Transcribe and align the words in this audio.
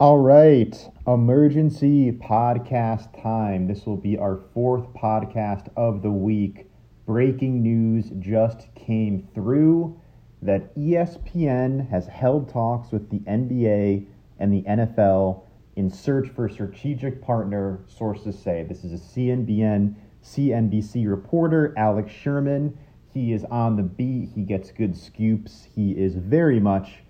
All 0.00 0.18
right, 0.18 0.76
emergency 1.06 2.10
podcast 2.10 3.22
time. 3.22 3.68
This 3.68 3.86
will 3.86 3.96
be 3.96 4.18
our 4.18 4.40
fourth 4.52 4.92
podcast 4.92 5.68
of 5.76 6.02
the 6.02 6.10
week. 6.10 6.66
Breaking 7.06 7.62
news 7.62 8.10
just 8.18 8.66
came 8.74 9.28
through 9.36 9.96
that 10.42 10.76
ESPN 10.76 11.88
has 11.90 12.08
held 12.08 12.48
talks 12.48 12.90
with 12.90 13.08
the 13.08 13.20
NBA 13.20 14.06
and 14.40 14.52
the 14.52 14.62
NFL 14.62 15.42
in 15.76 15.88
search 15.88 16.28
for 16.28 16.46
a 16.46 16.52
strategic 16.52 17.22
partner, 17.22 17.84
sources 17.86 18.36
say. 18.36 18.64
This 18.68 18.82
is 18.82 18.92
a 18.92 19.04
CNBN, 19.04 19.94
CNBC 20.24 21.08
reporter, 21.08 21.72
Alex 21.76 22.10
Sherman. 22.10 22.76
He 23.12 23.32
is 23.32 23.44
on 23.44 23.76
the 23.76 23.84
beat, 23.84 24.30
he 24.34 24.42
gets 24.42 24.72
good 24.72 24.96
scoops, 24.96 25.68
he 25.72 25.92
is 25.92 26.16
very 26.16 26.58
much 26.58 27.03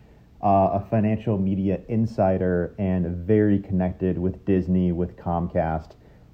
uh, 0.44 0.70
a 0.74 0.86
financial 0.90 1.38
media 1.38 1.80
insider 1.88 2.74
and 2.78 3.26
very 3.26 3.58
connected 3.58 4.18
with 4.18 4.44
Disney, 4.44 4.92
with 4.92 5.16
Comcast. 5.16 5.92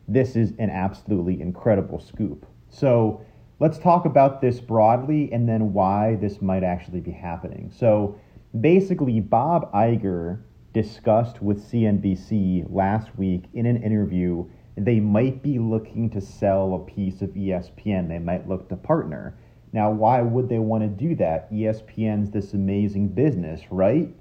This 0.09 0.35
is 0.35 0.53
an 0.59 0.69
absolutely 0.71 1.41
incredible 1.41 2.01
scoop. 2.01 2.45
So 2.69 3.25
let's 3.61 3.79
talk 3.79 4.05
about 4.05 4.41
this 4.41 4.61
broadly 4.61 5.33
and 5.33 5.49
then 5.49 5.73
why 5.73 6.17
this 6.17 6.43
might 6.43 6.65
actually 6.65 7.01
be 7.01 7.13
happening. 7.13 7.71
So 7.75 8.19
basically, 8.61 9.21
Bob 9.21 9.73
Iger 9.73 10.41
discussed 10.73 11.41
with 11.41 11.63
CNBC 11.71 12.67
last 12.69 13.17
week 13.17 13.45
in 13.55 13.67
an 13.67 13.83
interview 13.83 14.45
they 14.77 15.01
might 15.01 15.43
be 15.43 15.59
looking 15.59 16.09
to 16.11 16.21
sell 16.21 16.75
a 16.75 16.91
piece 16.91 17.23
of 17.23 17.31
ESPN. 17.31 18.09
They 18.09 18.19
might 18.19 18.49
look 18.49 18.69
to 18.69 18.77
partner. 18.77 19.37
Now, 19.73 19.91
why 19.91 20.21
would 20.21 20.49
they 20.49 20.59
want 20.59 20.83
to 20.83 20.89
do 20.89 21.15
that? 21.17 21.53
ESPN's 21.53 22.31
this 22.31 22.55
amazing 22.55 23.09
business, 23.09 23.63
right? 23.71 24.13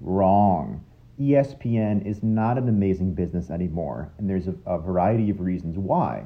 Wrong. 0.00 0.84
ESPN 1.20 2.06
is 2.06 2.22
not 2.22 2.58
an 2.58 2.68
amazing 2.68 3.14
business 3.14 3.50
anymore, 3.50 4.12
and 4.18 4.28
there's 4.28 4.48
a, 4.48 4.54
a 4.66 4.78
variety 4.78 5.30
of 5.30 5.40
reasons 5.40 5.76
why. 5.78 6.24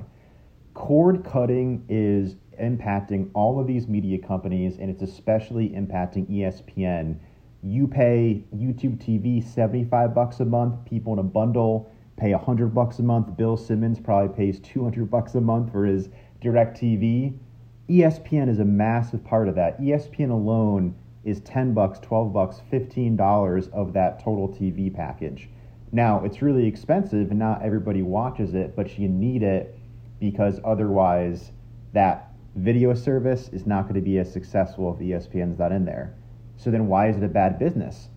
Cord 0.75 1.25
cutting 1.25 1.85
is 1.89 2.37
impacting 2.61 3.31
all 3.35 3.61
of 3.61 3.67
these 3.67 3.89
media 3.89 4.19
companies, 4.19 4.79
and 4.79 4.91
it's 4.91 5.03
especially 5.03 5.71
impacting 5.71 6.29
ESPN. 6.31 7.19
You 7.63 7.87
pay 7.87 8.45
YouTube 8.55 8.99
TV 8.99 9.43
75 9.43 10.15
bucks 10.15 10.41
a 10.41 10.45
month, 10.45 10.85
people 10.85 11.13
in 11.15 11.19
a 11.19 11.25
bundle 11.25 11.91
pay 12.19 12.33
100 12.33 12.75
bucks 12.75 12.99
a 12.99 13.03
month. 13.03 13.37
Bill 13.37 13.57
Simmons 13.57 13.99
probably 14.01 14.35
pays 14.35 14.61
200 14.61 15.11
bucks 15.11 15.35
a 15.35 15.41
month 15.41 15.73
for 15.73 15.87
his 15.87 16.09
DirecTV 16.43 17.39
ESPN 17.89 18.51
is 18.51 18.59
a 18.59 18.65
massive 18.67 19.25
part 19.25 19.49
of 19.49 19.55
that. 19.55 19.81
ESPN 19.81 20.31
alone 20.31 20.95
is 21.25 21.41
10 21.41 21.73
bucks, 21.73 21.99
12 22.01 22.33
bucks, 22.35 22.61
15 22.71 23.17
dollars 23.17 23.69
of 23.69 23.95
that 23.95 24.23
total 24.23 24.49
TV 24.49 24.95
package. 24.95 25.49
Now, 25.91 26.23
it's 26.23 26.43
really 26.43 26.67
expensive 26.67 27.31
and 27.31 27.39
not 27.39 27.63
everybody 27.63 28.03
watches 28.03 28.53
it, 28.55 28.77
but 28.77 28.99
you 28.99 29.09
need 29.09 29.43
it 29.43 29.79
because 30.21 30.61
otherwise 30.65 31.53
that 31.95 32.33
video 32.57 32.93
service 32.93 33.49
is 33.55 33.67
not 33.67 33.85
going 33.85 33.95
to 33.95 34.03
be 34.03 34.19
as 34.19 34.31
successful 34.31 34.95
if 34.95 35.01
ESPN's 35.01 35.59
not 35.59 35.73
in 35.73 35.87
there. 35.87 36.15
So 36.59 36.71
then 36.71 36.89
why 36.89 37.09
is 37.09 37.17
it 37.17 37.25
a 37.25 37.29
bad 37.29 37.59
business? 37.59 38.09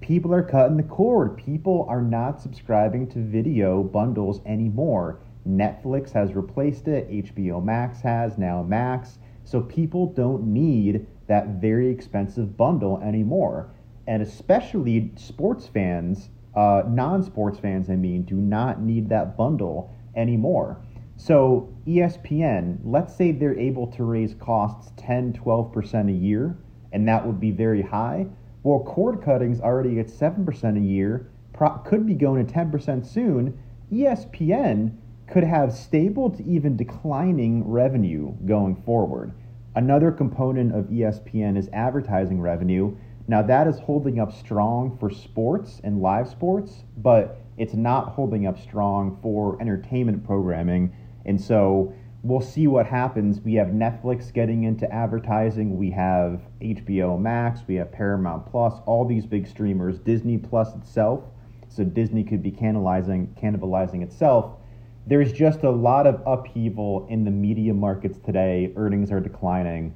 People 0.00 0.34
are 0.34 0.42
cutting 0.42 0.76
the 0.76 0.82
cord. 0.82 1.38
People 1.38 1.86
are 1.88 2.02
not 2.02 2.42
subscribing 2.42 3.06
to 3.08 3.20
video 3.20 3.82
bundles 3.82 4.42
anymore. 4.44 5.20
Netflix 5.48 6.12
has 6.12 6.34
replaced 6.34 6.88
it, 6.88 7.10
HBO 7.10 7.62
Max 7.62 8.00
has, 8.00 8.38
now 8.38 8.62
Max. 8.62 9.18
So 9.44 9.60
people 9.60 10.06
don't 10.06 10.46
need 10.46 11.06
that 11.26 11.60
very 11.60 11.90
expensive 11.90 12.56
bundle 12.56 13.00
anymore. 13.02 13.70
And 14.06 14.22
especially 14.22 15.12
sports 15.16 15.66
fans, 15.66 16.30
uh, 16.54 16.82
non 16.86 17.22
sports 17.22 17.58
fans, 17.58 17.90
I 17.90 17.96
mean, 17.96 18.22
do 18.22 18.36
not 18.36 18.80
need 18.80 19.08
that 19.10 19.36
bundle 19.36 19.94
anymore. 20.16 20.80
So 21.16 21.72
ESPN, 21.86 22.78
let's 22.84 23.14
say 23.14 23.32
they're 23.32 23.58
able 23.58 23.86
to 23.92 24.04
raise 24.04 24.34
costs 24.34 24.92
10, 24.96 25.34
12% 25.34 26.08
a 26.08 26.12
year, 26.12 26.56
and 26.92 27.06
that 27.08 27.26
would 27.26 27.40
be 27.40 27.50
very 27.50 27.82
high. 27.82 28.26
Well, 28.62 28.80
cord 28.80 29.22
cutting's 29.22 29.60
already 29.60 30.00
at 30.00 30.06
7% 30.08 30.76
a 30.76 30.80
year, 30.80 31.30
pro- 31.52 31.78
could 31.78 32.06
be 32.06 32.14
going 32.14 32.44
to 32.44 32.52
10% 32.52 33.06
soon. 33.06 33.58
ESPN 33.92 34.92
could 35.26 35.44
have 35.44 35.72
stable 35.72 36.30
to 36.30 36.44
even 36.44 36.76
declining 36.76 37.66
revenue 37.66 38.32
going 38.46 38.76
forward. 38.76 39.32
Another 39.74 40.12
component 40.12 40.74
of 40.74 40.86
ESPN 40.86 41.56
is 41.56 41.68
advertising 41.72 42.40
revenue. 42.40 42.96
Now, 43.26 43.42
that 43.42 43.66
is 43.66 43.78
holding 43.78 44.20
up 44.20 44.32
strong 44.32 44.96
for 44.98 45.10
sports 45.10 45.80
and 45.82 46.00
live 46.00 46.28
sports, 46.28 46.84
but 46.98 47.40
it's 47.56 47.74
not 47.74 48.10
holding 48.10 48.46
up 48.46 48.58
strong 48.60 49.18
for 49.22 49.60
entertainment 49.60 50.24
programming. 50.24 50.94
And 51.24 51.40
so 51.40 51.94
we'll 52.22 52.40
see 52.40 52.66
what 52.66 52.86
happens. 52.86 53.40
We 53.40 53.54
have 53.54 53.68
Netflix 53.68 54.32
getting 54.32 54.64
into 54.64 54.92
advertising, 54.92 55.78
we 55.78 55.90
have 55.92 56.42
HBO 56.60 57.18
Max, 57.18 57.60
we 57.66 57.76
have 57.76 57.90
Paramount 57.90 58.46
Plus, 58.46 58.74
all 58.86 59.06
these 59.06 59.26
big 59.26 59.46
streamers, 59.46 59.98
Disney 59.98 60.38
Plus 60.38 60.74
itself. 60.74 61.24
So 61.68 61.82
Disney 61.82 62.24
could 62.24 62.42
be 62.42 62.52
cannibalizing, 62.52 63.28
cannibalizing 63.40 64.02
itself 64.02 64.58
there's 65.06 65.32
just 65.32 65.62
a 65.62 65.70
lot 65.70 66.06
of 66.06 66.22
upheaval 66.26 67.06
in 67.10 67.24
the 67.24 67.30
media 67.30 67.74
markets 67.74 68.18
today. 68.24 68.72
Earnings 68.76 69.10
are 69.10 69.20
declining. 69.20 69.94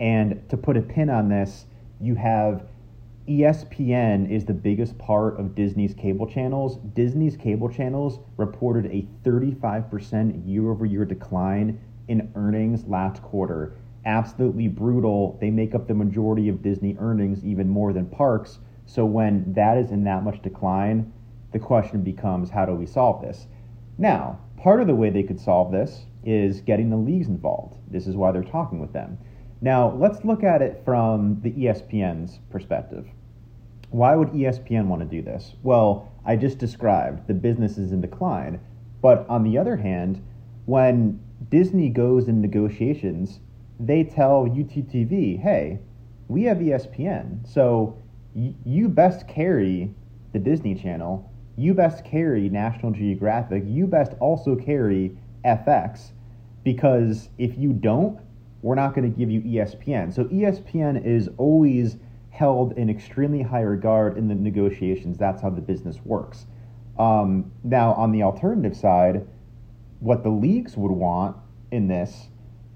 And 0.00 0.48
to 0.48 0.56
put 0.56 0.76
a 0.76 0.82
pin 0.82 1.08
on 1.08 1.28
this, 1.28 1.66
you 2.00 2.16
have 2.16 2.64
ESPN 3.28 4.28
is 4.28 4.44
the 4.44 4.54
biggest 4.54 4.98
part 4.98 5.38
of 5.38 5.54
Disney's 5.54 5.94
cable 5.94 6.26
channels. 6.26 6.78
Disney's 6.94 7.36
cable 7.36 7.68
channels 7.68 8.18
reported 8.36 8.86
a 8.86 9.06
35% 9.24 10.48
year 10.48 10.68
over 10.68 10.84
year 10.84 11.04
decline 11.04 11.78
in 12.08 12.32
earnings 12.34 12.84
last 12.86 13.22
quarter. 13.22 13.74
Absolutely 14.04 14.66
brutal. 14.66 15.38
They 15.40 15.50
make 15.50 15.76
up 15.76 15.86
the 15.86 15.94
majority 15.94 16.48
of 16.48 16.62
Disney 16.62 16.96
earnings, 16.98 17.44
even 17.44 17.68
more 17.68 17.92
than 17.92 18.06
parks. 18.06 18.58
So 18.86 19.04
when 19.04 19.52
that 19.52 19.78
is 19.78 19.92
in 19.92 20.02
that 20.04 20.24
much 20.24 20.42
decline, 20.42 21.12
the 21.52 21.60
question 21.60 22.02
becomes 22.02 22.50
how 22.50 22.64
do 22.64 22.74
we 22.74 22.86
solve 22.86 23.22
this? 23.22 23.46
Now, 24.00 24.38
part 24.56 24.80
of 24.80 24.86
the 24.86 24.94
way 24.94 25.10
they 25.10 25.22
could 25.22 25.38
solve 25.38 25.70
this 25.70 26.06
is 26.24 26.62
getting 26.62 26.88
the 26.88 26.96
leagues 26.96 27.28
involved. 27.28 27.76
This 27.90 28.06
is 28.06 28.16
why 28.16 28.32
they're 28.32 28.42
talking 28.42 28.80
with 28.80 28.94
them. 28.94 29.18
Now, 29.60 29.90
let's 29.90 30.24
look 30.24 30.42
at 30.42 30.62
it 30.62 30.80
from 30.86 31.38
the 31.42 31.52
ESPN's 31.52 32.40
perspective. 32.48 33.06
Why 33.90 34.16
would 34.16 34.30
ESPN 34.30 34.86
want 34.86 35.02
to 35.02 35.06
do 35.06 35.20
this? 35.20 35.54
Well, 35.62 36.10
I 36.24 36.36
just 36.36 36.56
described 36.56 37.28
the 37.28 37.34
business 37.34 37.76
is 37.76 37.92
in 37.92 38.00
decline. 38.00 38.58
But 39.02 39.28
on 39.28 39.42
the 39.42 39.58
other 39.58 39.76
hand, 39.76 40.24
when 40.64 41.20
Disney 41.50 41.90
goes 41.90 42.26
in 42.26 42.40
negotiations, 42.40 43.40
they 43.78 44.04
tell 44.04 44.46
UTTV, 44.46 45.40
hey, 45.42 45.78
we 46.28 46.44
have 46.44 46.56
ESPN, 46.56 47.46
so 47.46 47.98
you 48.32 48.88
best 48.88 49.28
carry 49.28 49.94
the 50.32 50.38
Disney 50.38 50.74
Channel 50.74 51.30
you 51.60 51.74
best 51.74 52.04
carry 52.04 52.48
National 52.48 52.92
Geographic, 52.92 53.64
you 53.66 53.86
best 53.86 54.12
also 54.20 54.56
carry 54.56 55.16
FX 55.44 56.12
because 56.64 57.28
if 57.38 57.56
you 57.58 57.72
don't, 57.72 58.20
we're 58.62 58.74
not 58.74 58.94
going 58.94 59.10
to 59.10 59.18
give 59.18 59.30
you 59.30 59.40
ESPN. 59.42 60.14
So 60.14 60.24
ESPN 60.24 61.04
is 61.04 61.28
always 61.38 61.96
held 62.30 62.72
in 62.72 62.88
extremely 62.88 63.42
high 63.42 63.62
regard 63.62 64.16
in 64.16 64.28
the 64.28 64.34
negotiations. 64.34 65.18
That's 65.18 65.42
how 65.42 65.50
the 65.50 65.60
business 65.60 65.98
works. 66.04 66.46
Um, 66.98 67.50
now, 67.64 67.94
on 67.94 68.12
the 68.12 68.22
alternative 68.22 68.76
side, 68.76 69.26
what 70.00 70.22
the 70.22 70.30
leagues 70.30 70.76
would 70.76 70.92
want 70.92 71.36
in 71.70 71.88
this, 71.88 72.28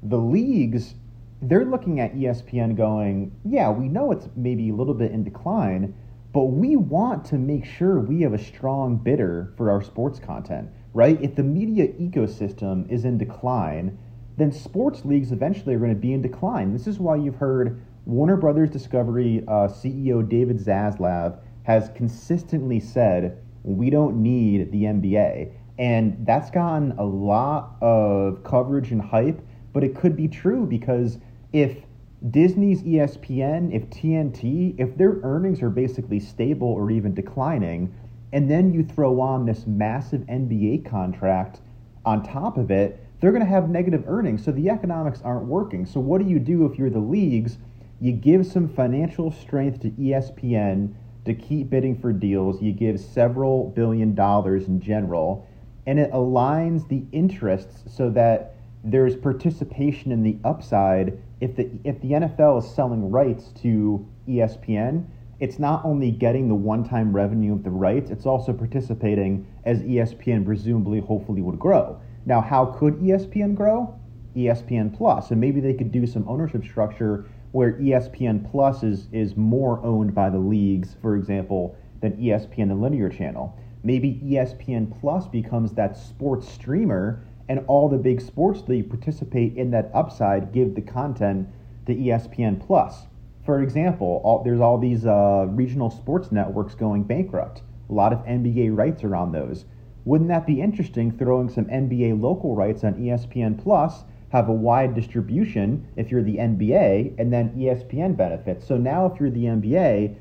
the 0.02 0.18
leagues, 0.18 0.94
they're 1.42 1.64
looking 1.64 2.00
at 2.00 2.14
ESPN 2.14 2.76
going, 2.76 3.32
yeah, 3.44 3.70
we 3.70 3.88
know 3.88 4.12
it's 4.12 4.28
maybe 4.36 4.70
a 4.70 4.74
little 4.74 4.94
bit 4.94 5.10
in 5.12 5.24
decline, 5.24 5.94
but 6.34 6.46
we 6.46 6.74
want 6.74 7.24
to 7.26 7.36
make 7.36 7.64
sure 7.64 8.00
we 8.00 8.22
have 8.22 8.34
a 8.34 8.44
strong 8.44 8.96
bidder 8.96 9.54
for 9.56 9.70
our 9.70 9.80
sports 9.80 10.18
content, 10.18 10.68
right? 10.92 11.16
If 11.22 11.36
the 11.36 11.44
media 11.44 11.86
ecosystem 11.92 12.90
is 12.90 13.04
in 13.04 13.18
decline, 13.18 13.96
then 14.36 14.50
sports 14.50 15.04
leagues 15.04 15.30
eventually 15.30 15.76
are 15.76 15.78
going 15.78 15.94
to 15.94 16.00
be 16.00 16.12
in 16.12 16.22
decline. 16.22 16.72
This 16.72 16.88
is 16.88 16.98
why 16.98 17.14
you've 17.14 17.36
heard 17.36 17.80
Warner 18.04 18.36
Brothers 18.36 18.68
Discovery 18.68 19.44
uh, 19.46 19.68
CEO 19.68 20.28
David 20.28 20.58
Zaslav 20.58 21.38
has 21.62 21.88
consistently 21.94 22.80
said, 22.80 23.40
we 23.62 23.88
don't 23.88 24.20
need 24.20 24.72
the 24.72 24.82
NBA. 24.82 25.52
And 25.78 26.26
that's 26.26 26.50
gotten 26.50 26.98
a 26.98 27.04
lot 27.04 27.76
of 27.80 28.42
coverage 28.42 28.90
and 28.90 29.00
hype, 29.00 29.40
but 29.72 29.84
it 29.84 29.94
could 29.94 30.16
be 30.16 30.26
true 30.26 30.66
because 30.66 31.18
if 31.52 31.83
Disney's 32.30 32.82
ESPN, 32.82 33.74
if 33.74 33.88
TNT, 33.90 34.74
if 34.78 34.96
their 34.96 35.18
earnings 35.22 35.62
are 35.62 35.70
basically 35.70 36.20
stable 36.20 36.68
or 36.68 36.90
even 36.90 37.14
declining, 37.14 37.94
and 38.32 38.50
then 38.50 38.72
you 38.72 38.82
throw 38.82 39.20
on 39.20 39.44
this 39.44 39.66
massive 39.66 40.22
NBA 40.22 40.88
contract 40.88 41.60
on 42.04 42.22
top 42.22 42.56
of 42.56 42.70
it, 42.70 43.04
they're 43.20 43.30
going 43.30 43.44
to 43.44 43.48
have 43.48 43.68
negative 43.68 44.04
earnings. 44.06 44.44
So 44.44 44.52
the 44.52 44.70
economics 44.70 45.20
aren't 45.22 45.46
working. 45.46 45.86
So 45.86 46.00
what 46.00 46.22
do 46.22 46.28
you 46.28 46.38
do 46.38 46.66
if 46.66 46.78
you're 46.78 46.90
the 46.90 46.98
leagues? 46.98 47.58
You 48.00 48.12
give 48.12 48.46
some 48.46 48.68
financial 48.68 49.30
strength 49.30 49.80
to 49.80 49.90
ESPN 49.90 50.94
to 51.24 51.34
keep 51.34 51.70
bidding 51.70 51.98
for 51.98 52.12
deals. 52.12 52.60
You 52.60 52.72
give 52.72 53.00
several 53.00 53.70
billion 53.70 54.14
dollars 54.14 54.66
in 54.66 54.80
general, 54.80 55.46
and 55.86 55.98
it 55.98 56.10
aligns 56.12 56.88
the 56.88 57.04
interests 57.12 57.82
so 57.86 58.10
that 58.10 58.54
there's 58.82 59.16
participation 59.16 60.12
in 60.12 60.22
the 60.22 60.36
upside. 60.44 61.18
If 61.44 61.56
the 61.56 61.68
if 61.84 62.00
the 62.00 62.12
NFL 62.12 62.60
is 62.62 62.74
selling 62.74 63.10
rights 63.10 63.52
to 63.60 64.08
ESPN, 64.26 65.04
it's 65.40 65.58
not 65.58 65.84
only 65.84 66.10
getting 66.10 66.48
the 66.48 66.54
one-time 66.54 67.14
revenue 67.14 67.52
of 67.52 67.62
the 67.62 67.70
rights, 67.70 68.10
it's 68.10 68.24
also 68.24 68.54
participating 68.54 69.46
as 69.64 69.82
ESPN 69.82 70.46
presumably 70.46 71.00
hopefully 71.00 71.42
would 71.42 71.58
grow. 71.58 72.00
Now, 72.24 72.40
how 72.40 72.64
could 72.64 72.94
ESPN 72.94 73.54
grow? 73.54 73.94
ESPN 74.34 74.96
Plus, 74.96 75.32
and 75.32 75.38
maybe 75.38 75.60
they 75.60 75.74
could 75.74 75.92
do 75.92 76.06
some 76.06 76.26
ownership 76.26 76.64
structure 76.64 77.26
where 77.52 77.74
ESPN 77.74 78.50
Plus 78.50 78.82
is 78.82 79.08
is 79.12 79.36
more 79.36 79.84
owned 79.84 80.14
by 80.14 80.30
the 80.30 80.38
leagues, 80.38 80.96
for 81.02 81.14
example, 81.14 81.76
than 82.00 82.12
ESPN 82.12 82.68
the 82.68 82.74
linear 82.74 83.10
channel. 83.10 83.54
Maybe 83.82 84.18
ESPN 84.24 84.98
Plus 84.98 85.28
becomes 85.28 85.72
that 85.72 85.98
sports 85.98 86.48
streamer, 86.48 87.22
and 87.48 87.64
all 87.66 87.88
the 87.88 87.98
big 87.98 88.20
sports 88.20 88.62
that 88.62 88.88
participate 88.88 89.56
in 89.56 89.70
that 89.70 89.90
upside 89.94 90.52
give 90.52 90.74
the 90.74 90.80
content 90.80 91.48
to 91.86 91.94
ESPN 91.94 92.64
Plus. 92.64 93.06
For 93.44 93.62
example, 93.62 94.22
all, 94.24 94.42
there's 94.42 94.60
all 94.60 94.78
these 94.78 95.04
uh, 95.04 95.46
regional 95.48 95.90
sports 95.90 96.32
networks 96.32 96.74
going 96.74 97.04
bankrupt. 97.04 97.62
A 97.90 97.92
lot 97.92 98.12
of 98.12 98.20
NBA 98.20 98.74
rights 98.76 99.04
are 99.04 99.14
on 99.14 99.32
those. 99.32 99.66
Wouldn't 100.06 100.28
that 100.28 100.46
be 100.46 100.60
interesting 100.60 101.12
throwing 101.12 101.48
some 101.48 101.66
NBA 101.66 102.20
local 102.20 102.54
rights 102.54 102.84
on 102.84 102.94
ESPN 102.94 103.62
Plus 103.62 104.04
have 104.30 104.48
a 104.48 104.52
wide 104.52 104.94
distribution 104.94 105.86
if 105.96 106.10
you're 106.10 106.22
the 106.22 106.38
NBA, 106.38 107.14
and 107.18 107.32
then 107.32 107.50
ESPN 107.50 108.16
benefits. 108.16 108.66
So 108.66 108.76
now, 108.76 109.06
if 109.06 109.20
you're 109.20 109.30
the 109.30 109.44
NBA, 109.44 110.16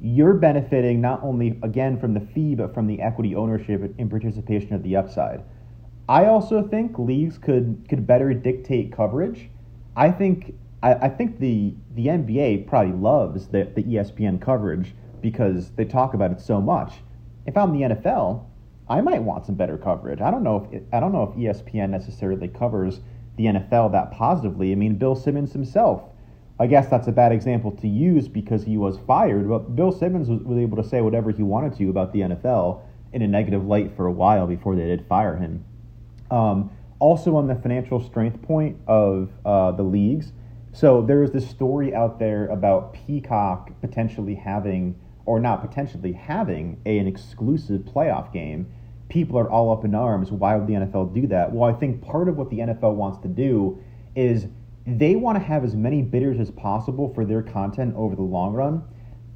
you're 0.00 0.34
benefiting 0.34 1.00
not 1.00 1.22
only 1.22 1.58
again 1.62 1.98
from 2.00 2.14
the 2.14 2.20
fee, 2.20 2.54
but 2.54 2.72
from 2.72 2.86
the 2.86 3.02
equity 3.02 3.34
ownership 3.34 3.82
and 3.98 4.08
participation 4.08 4.72
of 4.74 4.82
the 4.82 4.96
upside. 4.96 5.42
I 6.08 6.24
also 6.24 6.66
think 6.66 6.98
leagues 6.98 7.36
could 7.36 7.84
could 7.88 8.06
better 8.06 8.32
dictate 8.32 8.92
coverage. 8.92 9.50
I 9.94 10.10
think 10.10 10.54
I, 10.82 10.94
I 10.94 11.08
think 11.08 11.38
the 11.38 11.74
the 11.94 12.06
NBA 12.06 12.66
probably 12.66 12.92
loves 12.92 13.48
the, 13.48 13.70
the 13.74 13.82
ESPN 13.82 14.40
coverage 14.40 14.94
because 15.20 15.70
they 15.72 15.84
talk 15.84 16.14
about 16.14 16.30
it 16.30 16.40
so 16.40 16.60
much. 16.60 16.94
If 17.46 17.56
I'm 17.56 17.72
the 17.72 17.94
NFL, 17.94 18.44
I 18.88 19.02
might 19.02 19.22
want 19.22 19.44
some 19.44 19.54
better 19.54 19.76
coverage. 19.76 20.20
I 20.22 20.30
don't 20.30 20.42
know 20.42 20.68
if 20.72 20.82
I 20.92 21.00
don't 21.00 21.12
know 21.12 21.24
if 21.24 21.36
ESPN 21.36 21.90
necessarily 21.90 22.48
covers 22.48 23.00
the 23.36 23.44
NFL 23.44 23.92
that 23.92 24.10
positively. 24.10 24.72
I 24.72 24.76
mean, 24.76 24.96
Bill 24.96 25.14
Simmons 25.14 25.52
himself. 25.52 26.02
I 26.58 26.66
guess 26.66 26.88
that's 26.88 27.06
a 27.06 27.12
bad 27.12 27.32
example 27.32 27.70
to 27.72 27.86
use 27.86 28.26
because 28.26 28.64
he 28.64 28.78
was 28.78 28.98
fired, 29.06 29.48
but 29.48 29.76
Bill 29.76 29.92
Simmons 29.92 30.28
was, 30.28 30.40
was 30.40 30.58
able 30.58 30.76
to 30.82 30.88
say 30.88 31.00
whatever 31.02 31.30
he 31.30 31.42
wanted 31.42 31.76
to 31.76 31.88
about 31.88 32.12
the 32.12 32.20
NFL 32.20 32.80
in 33.12 33.22
a 33.22 33.28
negative 33.28 33.64
light 33.64 33.94
for 33.94 34.06
a 34.06 34.12
while 34.12 34.46
before 34.46 34.74
they 34.74 34.86
did 34.86 35.06
fire 35.06 35.36
him. 35.36 35.64
Um, 36.30 36.70
also, 36.98 37.36
on 37.36 37.46
the 37.46 37.54
financial 37.54 38.00
strength 38.00 38.42
point 38.42 38.76
of 38.86 39.30
uh, 39.44 39.72
the 39.72 39.82
leagues, 39.82 40.32
so 40.72 41.02
there 41.02 41.20
was 41.20 41.30
this 41.30 41.48
story 41.48 41.94
out 41.94 42.18
there 42.18 42.46
about 42.48 42.92
Peacock 42.92 43.70
potentially 43.80 44.34
having, 44.34 44.98
or 45.26 45.40
not 45.40 45.60
potentially 45.60 46.12
having, 46.12 46.80
a, 46.84 46.98
an 46.98 47.06
exclusive 47.06 47.82
playoff 47.82 48.32
game 48.32 48.66
people 49.08 49.38
are 49.38 49.50
all 49.50 49.72
up 49.72 49.84
in 49.84 49.94
arms. 49.94 50.30
Why 50.30 50.56
would 50.56 50.66
the 50.66 50.74
NFL 50.74 51.14
do 51.14 51.26
that? 51.28 51.52
Well, 51.52 51.68
I 51.68 51.72
think 51.72 52.02
part 52.02 52.28
of 52.28 52.36
what 52.36 52.50
the 52.50 52.58
NFL 52.58 52.94
wants 52.94 53.18
to 53.22 53.28
do 53.28 53.82
is 54.14 54.46
they 54.86 55.16
want 55.16 55.36
to 55.38 55.44
have 55.44 55.64
as 55.64 55.74
many 55.74 56.02
bidders 56.02 56.38
as 56.40 56.50
possible 56.50 57.12
for 57.14 57.24
their 57.24 57.42
content 57.42 57.94
over 57.96 58.14
the 58.14 58.22
long 58.22 58.52
run. 58.52 58.82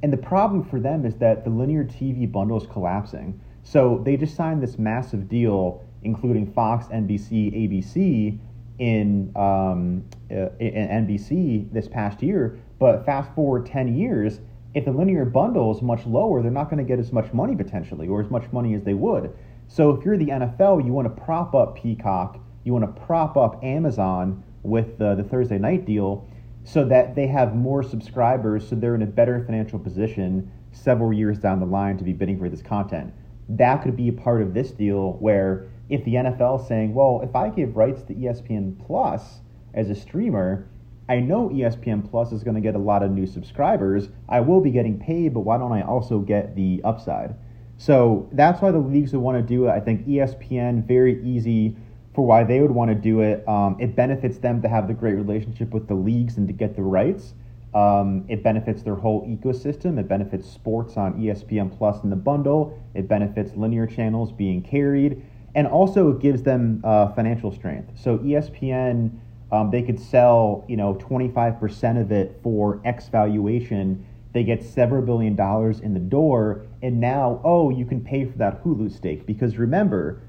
And 0.01 0.11
the 0.11 0.17
problem 0.17 0.63
for 0.63 0.79
them 0.79 1.05
is 1.05 1.15
that 1.17 1.43
the 1.43 1.49
linear 1.49 1.83
TV 1.83 2.29
bundle 2.31 2.57
is 2.57 2.67
collapsing. 2.67 3.39
So 3.63 4.01
they 4.03 4.17
just 4.17 4.35
signed 4.35 4.61
this 4.61 4.77
massive 4.77 5.29
deal, 5.29 5.82
including 6.03 6.51
Fox, 6.51 6.87
NBC, 6.87 7.53
ABC, 7.53 8.39
in, 8.79 9.31
um, 9.35 10.03
uh, 10.31 10.49
in 10.59 11.07
NBC 11.07 11.71
this 11.71 11.87
past 11.87 12.21
year. 12.23 12.59
But 12.79 13.05
fast 13.05 13.33
forward 13.35 13.65
10 13.65 13.95
years, 13.95 14.39
if 14.73 14.85
the 14.85 14.91
linear 14.91 15.25
bundle 15.25 15.75
is 15.75 15.81
much 15.81 16.05
lower, 16.05 16.41
they're 16.41 16.51
not 16.51 16.69
going 16.69 16.83
to 16.83 16.83
get 16.83 16.99
as 16.99 17.11
much 17.11 17.31
money 17.33 17.55
potentially, 17.55 18.07
or 18.07 18.21
as 18.21 18.29
much 18.29 18.51
money 18.51 18.73
as 18.73 18.83
they 18.83 18.95
would. 18.95 19.33
So 19.67 19.91
if 19.91 20.03
you're 20.03 20.17
the 20.17 20.27
NFL, 20.27 20.85
you 20.85 20.91
want 20.91 21.15
to 21.15 21.23
prop 21.23 21.53
up 21.53 21.75
Peacock, 21.75 22.39
you 22.63 22.73
want 22.73 22.85
to 22.85 23.01
prop 23.01 23.37
up 23.37 23.63
Amazon 23.63 24.43
with 24.63 24.97
the, 24.97 25.15
the 25.15 25.23
Thursday 25.23 25.57
night 25.57 25.85
deal 25.85 26.27
so 26.63 26.85
that 26.85 27.15
they 27.15 27.27
have 27.27 27.55
more 27.55 27.83
subscribers, 27.83 28.67
so 28.67 28.75
they're 28.75 28.95
in 28.95 29.01
a 29.01 29.07
better 29.07 29.43
financial 29.45 29.77
position 29.77 30.49
several 30.71 31.13
years 31.13 31.37
down 31.37 31.59
the 31.59 31.65
line 31.65 31.97
to 31.97 32.03
be 32.03 32.13
bidding 32.13 32.39
for 32.39 32.49
this 32.49 32.61
content. 32.61 33.13
That 33.49 33.83
could 33.83 33.97
be 33.97 34.07
a 34.07 34.13
part 34.13 34.41
of 34.41 34.53
this 34.53 34.71
deal 34.71 35.13
where 35.13 35.67
if 35.89 36.03
the 36.05 36.15
NFL 36.15 36.67
saying, 36.67 36.93
well, 36.93 37.21
if 37.23 37.35
I 37.35 37.49
give 37.49 37.75
rights 37.75 38.03
to 38.03 38.13
ESPN 38.13 38.83
Plus 38.85 39.41
as 39.73 39.89
a 39.89 39.95
streamer, 39.95 40.67
I 41.09 41.19
know 41.19 41.49
ESPN 41.49 42.09
Plus 42.09 42.31
is 42.31 42.43
going 42.43 42.55
to 42.55 42.61
get 42.61 42.75
a 42.75 42.79
lot 42.79 43.03
of 43.03 43.11
new 43.11 43.27
subscribers. 43.27 44.09
I 44.29 44.39
will 44.39 44.61
be 44.61 44.71
getting 44.71 44.99
paid, 44.99 45.33
but 45.33 45.41
why 45.41 45.57
don't 45.57 45.73
I 45.73 45.81
also 45.81 46.19
get 46.19 46.55
the 46.55 46.81
upside? 46.83 47.35
So 47.77 48.29
that's 48.31 48.61
why 48.61 48.71
the 48.71 48.79
leagues 48.79 49.11
would 49.13 49.21
want 49.21 49.37
to 49.37 49.43
do 49.43 49.67
it. 49.67 49.71
I 49.71 49.79
think 49.79 50.07
ESPN, 50.07 50.87
very 50.87 51.21
easy 51.23 51.75
for 52.13 52.25
why 52.25 52.43
they 52.43 52.61
would 52.61 52.71
want 52.71 52.89
to 52.89 52.95
do 52.95 53.21
it. 53.21 53.45
Um, 53.47 53.75
it 53.79 53.95
benefits 53.95 54.37
them 54.37 54.61
to 54.61 54.69
have 54.69 54.87
the 54.87 54.93
great 54.93 55.15
relationship 55.15 55.71
with 55.71 55.87
the 55.87 55.95
leagues 55.95 56.37
and 56.37 56.47
to 56.47 56.53
get 56.53 56.75
the 56.75 56.83
rights. 56.83 57.33
Um, 57.73 58.25
it 58.29 58.43
benefits 58.43 58.83
their 58.83 58.95
whole 58.95 59.27
ecosystem. 59.27 59.99
It 59.99 60.07
benefits 60.07 60.49
sports 60.49 60.95
on 60.95 61.15
ESPN 61.15 61.75
Plus 61.75 62.03
in 62.03 62.11
the 62.11 62.15
bundle. 62.15 62.79
It 62.93 63.07
benefits 63.07 63.55
linear 63.55 63.87
channels 63.87 64.31
being 64.31 64.61
carried, 64.61 65.23
and 65.55 65.67
also 65.67 66.09
it 66.09 66.19
gives 66.19 66.43
them 66.43 66.81
uh, 66.83 67.09
financial 67.13 67.51
strength. 67.51 67.91
So 67.99 68.17
ESPN, 68.19 69.11
um, 69.51 69.69
they 69.71 69.81
could 69.81 69.99
sell 69.99 70.65
you 70.67 70.77
know 70.77 70.95
25% 70.95 72.01
of 72.01 72.11
it 72.11 72.39
for 72.43 72.81
X 72.85 73.07
valuation 73.09 74.05
they 74.33 74.43
get 74.43 74.63
several 74.63 75.03
billion 75.03 75.35
dollars 75.35 75.79
in 75.79 75.93
the 75.93 75.99
door, 75.99 76.65
and 76.81 76.99
now, 76.99 77.39
oh, 77.43 77.69
you 77.69 77.85
can 77.85 78.01
pay 78.01 78.25
for 78.25 78.37
that 78.39 78.63
Hulu 78.63 78.91
stake. 78.91 79.27
Because 79.27 79.57
remember, 79.57 80.21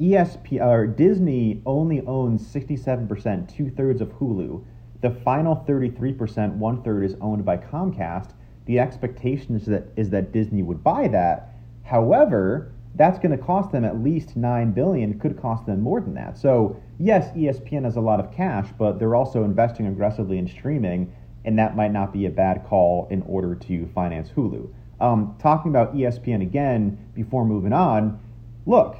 ESP 0.00 0.60
or 0.60 0.86
Disney 0.88 1.62
only 1.64 2.00
owns 2.02 2.42
67%, 2.42 3.56
two 3.56 3.70
thirds 3.70 4.00
of 4.00 4.08
Hulu. 4.18 4.64
The 5.00 5.10
final 5.10 5.64
33%, 5.66 6.54
one 6.56 6.82
third, 6.82 7.04
is 7.04 7.16
owned 7.20 7.44
by 7.44 7.56
Comcast. 7.56 8.30
The 8.66 8.80
expectation 8.80 9.56
is 9.56 9.66
that 9.66 9.84
is 9.96 10.10
that 10.10 10.32
Disney 10.32 10.62
would 10.62 10.82
buy 10.82 11.08
that. 11.08 11.54
However, 11.84 12.72
that's 12.94 13.18
going 13.18 13.36
to 13.36 13.42
cost 13.42 13.72
them 13.72 13.84
at 13.84 14.02
least 14.02 14.36
nine 14.36 14.72
billion. 14.72 15.12
It 15.12 15.20
could 15.20 15.40
cost 15.40 15.66
them 15.66 15.80
more 15.80 16.00
than 16.00 16.14
that. 16.14 16.36
So 16.36 16.80
yes, 16.98 17.34
ESPN 17.36 17.84
has 17.84 17.96
a 17.96 18.00
lot 18.00 18.20
of 18.20 18.32
cash, 18.32 18.68
but 18.78 18.98
they're 18.98 19.14
also 19.14 19.44
investing 19.44 19.86
aggressively 19.86 20.38
in 20.38 20.46
streaming 20.46 21.12
and 21.44 21.58
that 21.58 21.76
might 21.76 21.92
not 21.92 22.12
be 22.12 22.26
a 22.26 22.30
bad 22.30 22.64
call 22.66 23.08
in 23.10 23.22
order 23.22 23.54
to 23.54 23.86
finance 23.94 24.30
Hulu. 24.30 24.68
Um, 25.00 25.34
talking 25.40 25.70
about 25.70 25.94
ESPN 25.94 26.42
again 26.42 26.98
before 27.14 27.44
moving 27.44 27.72
on, 27.72 28.20
look, 28.66 28.96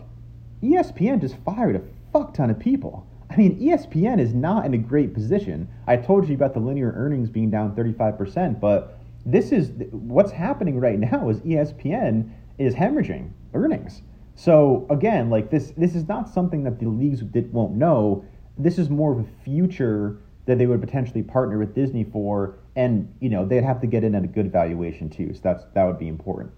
ESPN 0.63 1.21
just 1.21 1.37
fired 1.45 1.77
a 1.77 1.83
fuck 2.13 2.35
ton 2.35 2.51
of 2.51 2.59
people. 2.59 3.07
I 3.31 3.37
mean, 3.37 3.59
ESPN 3.61 4.21
is 4.21 4.35
not 4.35 4.67
in 4.67 4.75
a 4.75 4.79
great 4.79 5.15
position. 5.15 5.69
I 5.87 5.97
told 5.97 6.29
you 6.29 6.35
about 6.35 6.55
the 6.55 6.61
linear 6.61 6.93
earnings 6.97 7.31
being 7.31 7.51
down 7.51 7.75
35%, 7.75 8.61
but 8.61 8.99
this 9.25 9.53
is 9.53 9.71
what's 9.93 10.33
happening 10.33 10.81
right 10.81 10.99
now 10.99 11.29
is 11.29 11.39
ESPN 11.41 12.31
is 12.59 12.75
hemorrhaging 12.75 13.31
earnings. 13.55 14.03
So 14.35 14.87
again, 14.91 15.31
like 15.31 15.51
this 15.51 15.73
this 15.77 15.95
is 15.95 16.09
not 16.09 16.29
something 16.29 16.65
that 16.65 16.79
the 16.79 16.87
leagues 16.87 17.21
did, 17.21 17.53
won't 17.53 17.75
know. 17.75 18.25
This 18.59 18.79
is 18.79 18.89
more 18.91 19.13
of 19.13 19.19
a 19.21 19.45
future 19.45 20.19
that 20.47 20.59
they 20.59 20.67
would 20.67 20.81
potentially 20.81 21.23
partner 21.23 21.59
with 21.59 21.75
Disney 21.75 22.05
for, 22.05 22.59
and 22.75 23.15
you 23.21 23.29
know 23.29 23.45
they'd 23.45 23.65
have 23.65 23.81
to 23.83 23.87
get 23.87 24.05
in 24.05 24.15
at 24.15 24.25
a 24.25 24.29
good 24.29 24.51
valuation 24.51 25.09
too. 25.11 25.35
So 25.35 25.41
that's 25.43 25.65
that 25.75 25.85
would 25.85 25.99
be 25.99 26.09
important. 26.09 26.51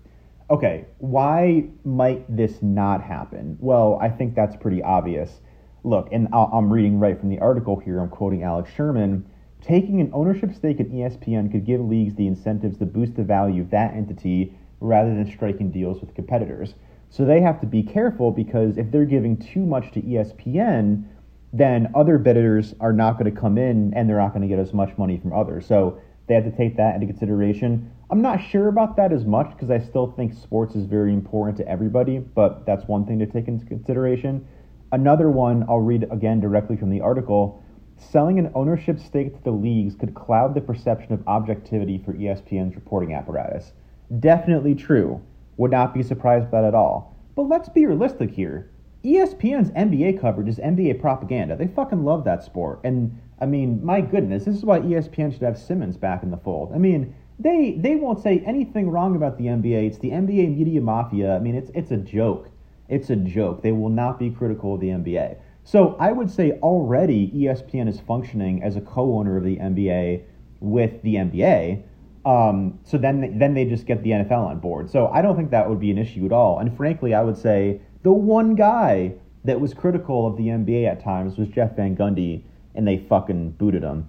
Okay, 0.51 0.85
why 0.99 1.69
might 1.85 2.25
this 2.35 2.63
not 2.63 3.03
happen? 3.03 3.57
Well, 3.61 3.99
I 4.01 4.09
think 4.11 4.35
that's 4.35 4.57
pretty 4.57 4.83
obvious. 4.83 5.41
Look, 5.85 6.09
and 6.13 6.29
I'm 6.33 6.73
reading 6.73 6.99
right 6.99 7.19
from 7.19 7.29
the 7.29 7.39
article 7.41 7.79
here. 7.79 7.99
I'm 7.99 8.09
quoting 8.09 8.43
Alex 8.43 8.71
Sherman. 8.75 9.27
Taking 9.61 10.01
an 10.01 10.11
ownership 10.13 10.55
stake 10.55 10.81
in 10.81 10.91
ESPN 10.91 11.51
could 11.51 11.65
give 11.65 11.81
leagues 11.81 12.15
the 12.15 12.27
incentives 12.27 12.77
to 12.79 12.87
boost 12.87 13.17
the 13.17 13.23
value 13.23 13.63
of 13.63 13.71
that 13.71 13.95
entity 13.95 14.55
rather 14.85 15.15
than 15.15 15.31
striking 15.31 15.71
deals 15.71 16.01
with 16.01 16.15
competitors. 16.15 16.75
So 17.11 17.25
they 17.25 17.41
have 17.41 17.61
to 17.61 17.67
be 17.67 17.83
careful 17.83 18.31
because 18.31 18.77
if 18.77 18.91
they're 18.91 19.05
giving 19.05 19.37
too 19.37 19.65
much 19.65 19.93
to 19.93 20.03
ESPN, 20.03 21.05
then 21.53 21.89
other 21.95 22.19
bidders 22.19 22.75
are 22.81 22.93
not 22.93 23.19
going 23.19 23.33
to 23.33 23.41
come 23.41 23.57
in 23.57 23.95
and 23.95 24.09
they're 24.09 24.19
not 24.19 24.31
going 24.35 24.43
to 24.43 24.49
get 24.49 24.59
as 24.59 24.75
much 24.75 24.97
money 24.99 25.19
from 25.19 25.33
others. 25.33 25.67
So 25.67 26.01
they 26.27 26.35
have 26.35 26.45
to 26.45 26.57
take 26.57 26.77
that 26.77 26.95
into 26.95 27.07
consideration. 27.07 27.91
I'm 28.11 28.21
not 28.21 28.43
sure 28.43 28.69
about 28.69 28.97
that 28.97 29.13
as 29.13 29.25
much 29.25 29.51
because 29.51 29.71
I 29.71 29.79
still 29.79 30.13
think 30.13 30.35
sports 30.35 30.75
is 30.75 30.87
very 30.87 31.13
important 31.13 31.57
to 31.59 31.69
everybody, 31.69 32.19
but 32.19 32.67
that's 32.67 32.87
one 32.87 33.07
thing 33.07 33.19
to 33.21 33.27
take 33.27 33.49
into 33.49 33.65
consideration. 33.67 34.47
Another 34.93 35.31
one 35.31 35.65
I'll 35.69 35.81
read 35.81 36.07
again 36.11 36.41
directly 36.41 36.77
from 36.77 36.91
the 36.91 37.01
article. 37.01 37.63
Selling 37.97 38.39
an 38.39 38.51
ownership 38.55 38.99
stake 38.99 39.37
to 39.37 39.43
the 39.45 39.51
leagues 39.51 39.95
could 39.95 40.15
cloud 40.15 40.55
the 40.55 40.61
perception 40.61 41.13
of 41.13 41.27
objectivity 41.27 42.03
for 42.05 42.13
ESPN's 42.13 42.75
reporting 42.75 43.15
apparatus. 43.15 43.73
Definitely 44.21 44.75
true. 44.75 45.23
Would 45.57 45.71
not 45.71 45.95
be 45.95 46.03
surprised 46.03 46.51
by 46.51 46.63
that 46.63 46.69
at 46.69 46.75
all. 46.75 47.17
But 47.35 47.49
let's 47.49 47.69
be 47.69 47.87
realistic 47.87 48.31
here. 48.31 48.71
ESPN's 49.05 49.71
NBA 49.73 50.21
coverage 50.21 50.49
is 50.49 50.59
NBA 50.59 51.01
propaganda. 51.01 51.57
They 51.57 51.67
fucking 51.67 52.05
love 52.05 52.25
that 52.25 52.43
sport. 52.43 52.81
And 52.85 53.21
I 53.41 53.47
mean, 53.47 53.85
my 53.85 54.01
goodness, 54.01 54.45
this 54.45 54.57
is 54.57 54.65
why 54.65 54.81
ESPN 54.81 55.33
should 55.33 55.43
have 55.43 55.59
Simmons 55.59 55.97
back 55.97 56.23
in 56.23 56.31
the 56.31 56.37
fold. 56.39 56.73
I 56.75 56.79
mean, 56.79 57.15
they 57.39 57.73
they 57.73 57.97
won't 57.97 58.21
say 58.21 58.39
anything 58.47 58.89
wrong 58.89 59.17
about 59.17 59.37
the 59.37 59.47
NBA. 59.47 59.87
It's 59.87 59.99
the 59.99 60.11
NBA 60.11 60.57
media 60.57 60.81
mafia. 60.81 61.37
I 61.37 61.39
mean, 61.41 61.55
it's 61.55 61.71
it's 61.75 61.91
a 61.91 61.97
joke. 61.97 62.49
It's 62.89 63.11
a 63.11 63.17
joke. 63.17 63.63
They 63.63 63.73
will 63.73 63.91
not 63.91 64.19
be 64.19 64.31
critical 64.31 64.75
of 64.75 64.81
the 64.81 64.89
NBA. 64.89 65.37
So 65.65 65.97
I 65.99 66.13
would 66.13 66.31
say 66.31 66.53
already 66.63 67.31
ESPN 67.33 67.89
is 67.89 67.99
functioning 68.01 68.63
as 68.63 68.77
a 68.77 68.81
co-owner 68.81 69.39
of 69.39 69.45
the 69.45 69.57
NBA 69.57 70.23
with 70.61 71.03
the 71.03 71.17
NBA. 71.17 71.83
Um, 72.25 72.79
so 72.85 72.97
then 72.97 73.39
then 73.39 73.55
they 73.55 73.65
just 73.65 73.87
get 73.87 74.03
the 74.03 74.11
NFL 74.11 74.47
on 74.47 74.59
board. 74.59 74.91
So 74.91 75.09
I 75.09 75.21
don't 75.21 75.37
think 75.37 75.51
that 75.51 75.69
would 75.69 75.81
be 75.81 75.91
an 75.91 75.99
issue 75.99 76.25
at 76.25 76.33
all. 76.33 76.59
And 76.59 76.75
frankly, 76.77 77.15
I 77.15 77.23
would 77.23 77.37
say 77.37 77.81
the 78.03 78.13
one 78.13 78.55
guy 78.55 79.15
that 79.45 79.61
was 79.61 79.75
critical 79.75 80.27
of 80.27 80.37
the 80.37 80.45
NBA 80.45 80.87
at 80.87 81.03
times 81.03 81.37
was 81.37 81.49
Jeff 81.49 81.77
Van 81.77 81.97
Gundy, 81.97 82.43
and 82.75 82.89
they 82.89 82.99
fucking 82.99 83.53
booted 83.53 83.83
him. 83.83 84.09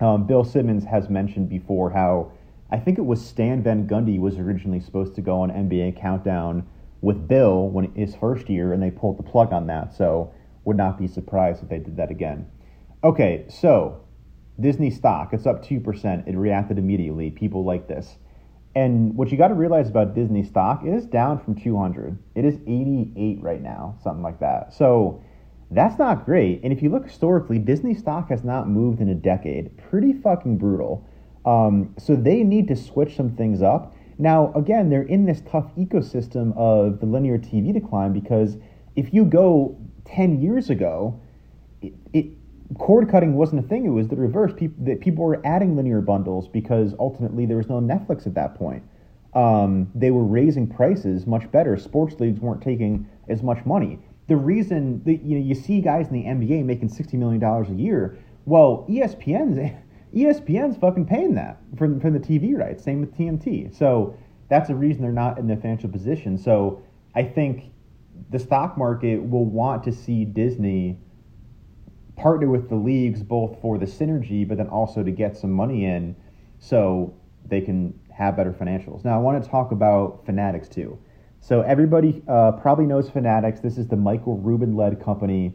Um, 0.00 0.26
Bill 0.26 0.44
Simmons 0.44 0.84
has 0.84 1.08
mentioned 1.08 1.48
before 1.48 1.90
how 1.90 2.32
I 2.70 2.78
think 2.78 2.98
it 2.98 3.06
was 3.06 3.24
Stan 3.24 3.62
Van 3.62 3.88
Gundy 3.88 4.18
was 4.18 4.36
originally 4.36 4.80
supposed 4.80 5.14
to 5.14 5.22
go 5.22 5.40
on 5.40 5.50
NBA 5.50 5.98
Countdown 5.98 6.66
with 7.00 7.28
Bill 7.28 7.68
when 7.68 7.94
his 7.94 8.14
first 8.14 8.50
year, 8.50 8.72
and 8.72 8.82
they 8.82 8.90
pulled 8.90 9.18
the 9.18 9.22
plug 9.22 9.52
on 9.52 9.66
that. 9.68 9.94
So 9.94 10.32
would 10.64 10.76
not 10.76 10.98
be 10.98 11.06
surprised 11.06 11.62
if 11.62 11.68
they 11.68 11.78
did 11.78 11.96
that 11.96 12.10
again. 12.10 12.46
Okay, 13.02 13.44
so 13.48 14.03
Disney 14.60 14.90
stock, 14.90 15.32
it's 15.32 15.46
up 15.46 15.64
2%. 15.64 16.28
It 16.28 16.36
reacted 16.36 16.78
immediately. 16.78 17.30
People 17.30 17.64
like 17.64 17.88
this. 17.88 18.16
And 18.76 19.16
what 19.16 19.30
you 19.30 19.38
got 19.38 19.48
to 19.48 19.54
realize 19.54 19.88
about 19.88 20.14
Disney 20.14 20.42
stock, 20.42 20.82
it 20.84 20.92
is 20.92 21.06
down 21.06 21.38
from 21.38 21.54
200. 21.54 22.18
It 22.34 22.44
is 22.44 22.58
88 22.66 23.40
right 23.40 23.62
now, 23.62 23.96
something 24.02 24.22
like 24.22 24.40
that. 24.40 24.72
So 24.74 25.22
that's 25.70 25.98
not 25.98 26.24
great. 26.24 26.60
And 26.64 26.72
if 26.72 26.82
you 26.82 26.90
look 26.90 27.04
historically, 27.04 27.58
Disney 27.58 27.94
stock 27.94 28.28
has 28.30 28.42
not 28.42 28.68
moved 28.68 29.00
in 29.00 29.08
a 29.08 29.14
decade. 29.14 29.76
Pretty 29.90 30.12
fucking 30.12 30.58
brutal. 30.58 31.06
Um, 31.44 31.94
so 31.98 32.16
they 32.16 32.42
need 32.42 32.68
to 32.68 32.76
switch 32.76 33.16
some 33.16 33.36
things 33.36 33.62
up. 33.62 33.94
Now, 34.18 34.52
again, 34.54 34.90
they're 34.90 35.02
in 35.02 35.26
this 35.26 35.42
tough 35.50 35.74
ecosystem 35.76 36.56
of 36.56 37.00
the 37.00 37.06
linear 37.06 37.38
TV 37.38 37.72
decline 37.72 38.12
because 38.12 38.56
if 38.96 39.12
you 39.12 39.24
go 39.24 39.76
10 40.04 40.40
years 40.40 40.70
ago, 40.70 41.20
it, 41.82 41.94
it 42.12 42.26
cord 42.78 43.10
cutting 43.10 43.34
wasn't 43.34 43.64
a 43.64 43.68
thing. 43.68 43.84
It 43.84 43.90
was 43.90 44.08
the 44.08 44.16
reverse. 44.16 44.52
People, 44.56 44.84
that 44.86 45.00
people 45.00 45.24
were 45.24 45.40
adding 45.44 45.76
linear 45.76 46.00
bundles 46.00 46.48
because 46.48 46.94
ultimately 46.98 47.46
there 47.46 47.56
was 47.56 47.68
no 47.68 47.80
Netflix 47.80 48.26
at 48.26 48.34
that 48.34 48.54
point. 48.54 48.82
Um, 49.34 49.90
they 49.94 50.10
were 50.10 50.24
raising 50.24 50.66
prices 50.66 51.26
much 51.26 51.50
better. 51.50 51.76
Sports 51.76 52.20
leagues 52.20 52.40
weren't 52.40 52.62
taking 52.62 53.08
as 53.28 53.42
much 53.42 53.64
money. 53.66 53.98
The 54.28 54.36
reason 54.36 55.02
that 55.04 55.22
you 55.22 55.38
know 55.38 55.44
you 55.44 55.54
see 55.54 55.80
guys 55.80 56.08
in 56.08 56.14
the 56.14 56.24
NBA 56.24 56.64
making 56.64 56.88
sixty 56.88 57.16
million 57.16 57.40
dollars 57.40 57.68
a 57.68 57.74
year, 57.74 58.16
well, 58.46 58.86
ESPN's 58.88 59.74
ESPN's 60.14 60.76
fucking 60.76 61.06
paying 61.06 61.34
that 61.34 61.60
from 61.76 62.00
from 62.00 62.12
the 62.12 62.20
TV 62.20 62.56
rights. 62.56 62.84
Same 62.84 63.00
with 63.00 63.14
TNT. 63.16 63.76
So 63.76 64.16
that's 64.48 64.70
a 64.70 64.74
reason 64.74 65.02
they're 65.02 65.12
not 65.12 65.38
in 65.38 65.46
the 65.46 65.56
financial 65.56 65.90
position. 65.90 66.38
So 66.38 66.82
I 67.14 67.24
think 67.24 67.72
the 68.30 68.38
stock 68.38 68.78
market 68.78 69.18
will 69.18 69.44
want 69.44 69.82
to 69.84 69.92
see 69.92 70.24
Disney 70.24 70.98
partner 72.16 72.48
with 72.48 72.68
the 72.68 72.74
leagues 72.74 73.22
both 73.22 73.60
for 73.60 73.78
the 73.78 73.86
synergy, 73.86 74.46
but 74.46 74.58
then 74.58 74.68
also 74.68 75.02
to 75.02 75.10
get 75.10 75.36
some 75.36 75.50
money 75.50 75.84
in 75.84 76.14
so 76.58 77.14
they 77.46 77.60
can 77.60 77.98
have 78.12 78.36
better 78.36 78.52
financials. 78.52 79.04
Now, 79.04 79.18
I 79.18 79.20
want 79.20 79.42
to 79.42 79.50
talk 79.50 79.72
about 79.72 80.24
Fanatics 80.24 80.68
too. 80.68 80.98
So, 81.40 81.60
everybody 81.62 82.22
uh, 82.26 82.52
probably 82.52 82.86
knows 82.86 83.10
Fanatics. 83.10 83.60
This 83.60 83.76
is 83.76 83.88
the 83.88 83.96
Michael 83.96 84.38
Rubin 84.38 84.76
led 84.76 85.02
company 85.02 85.52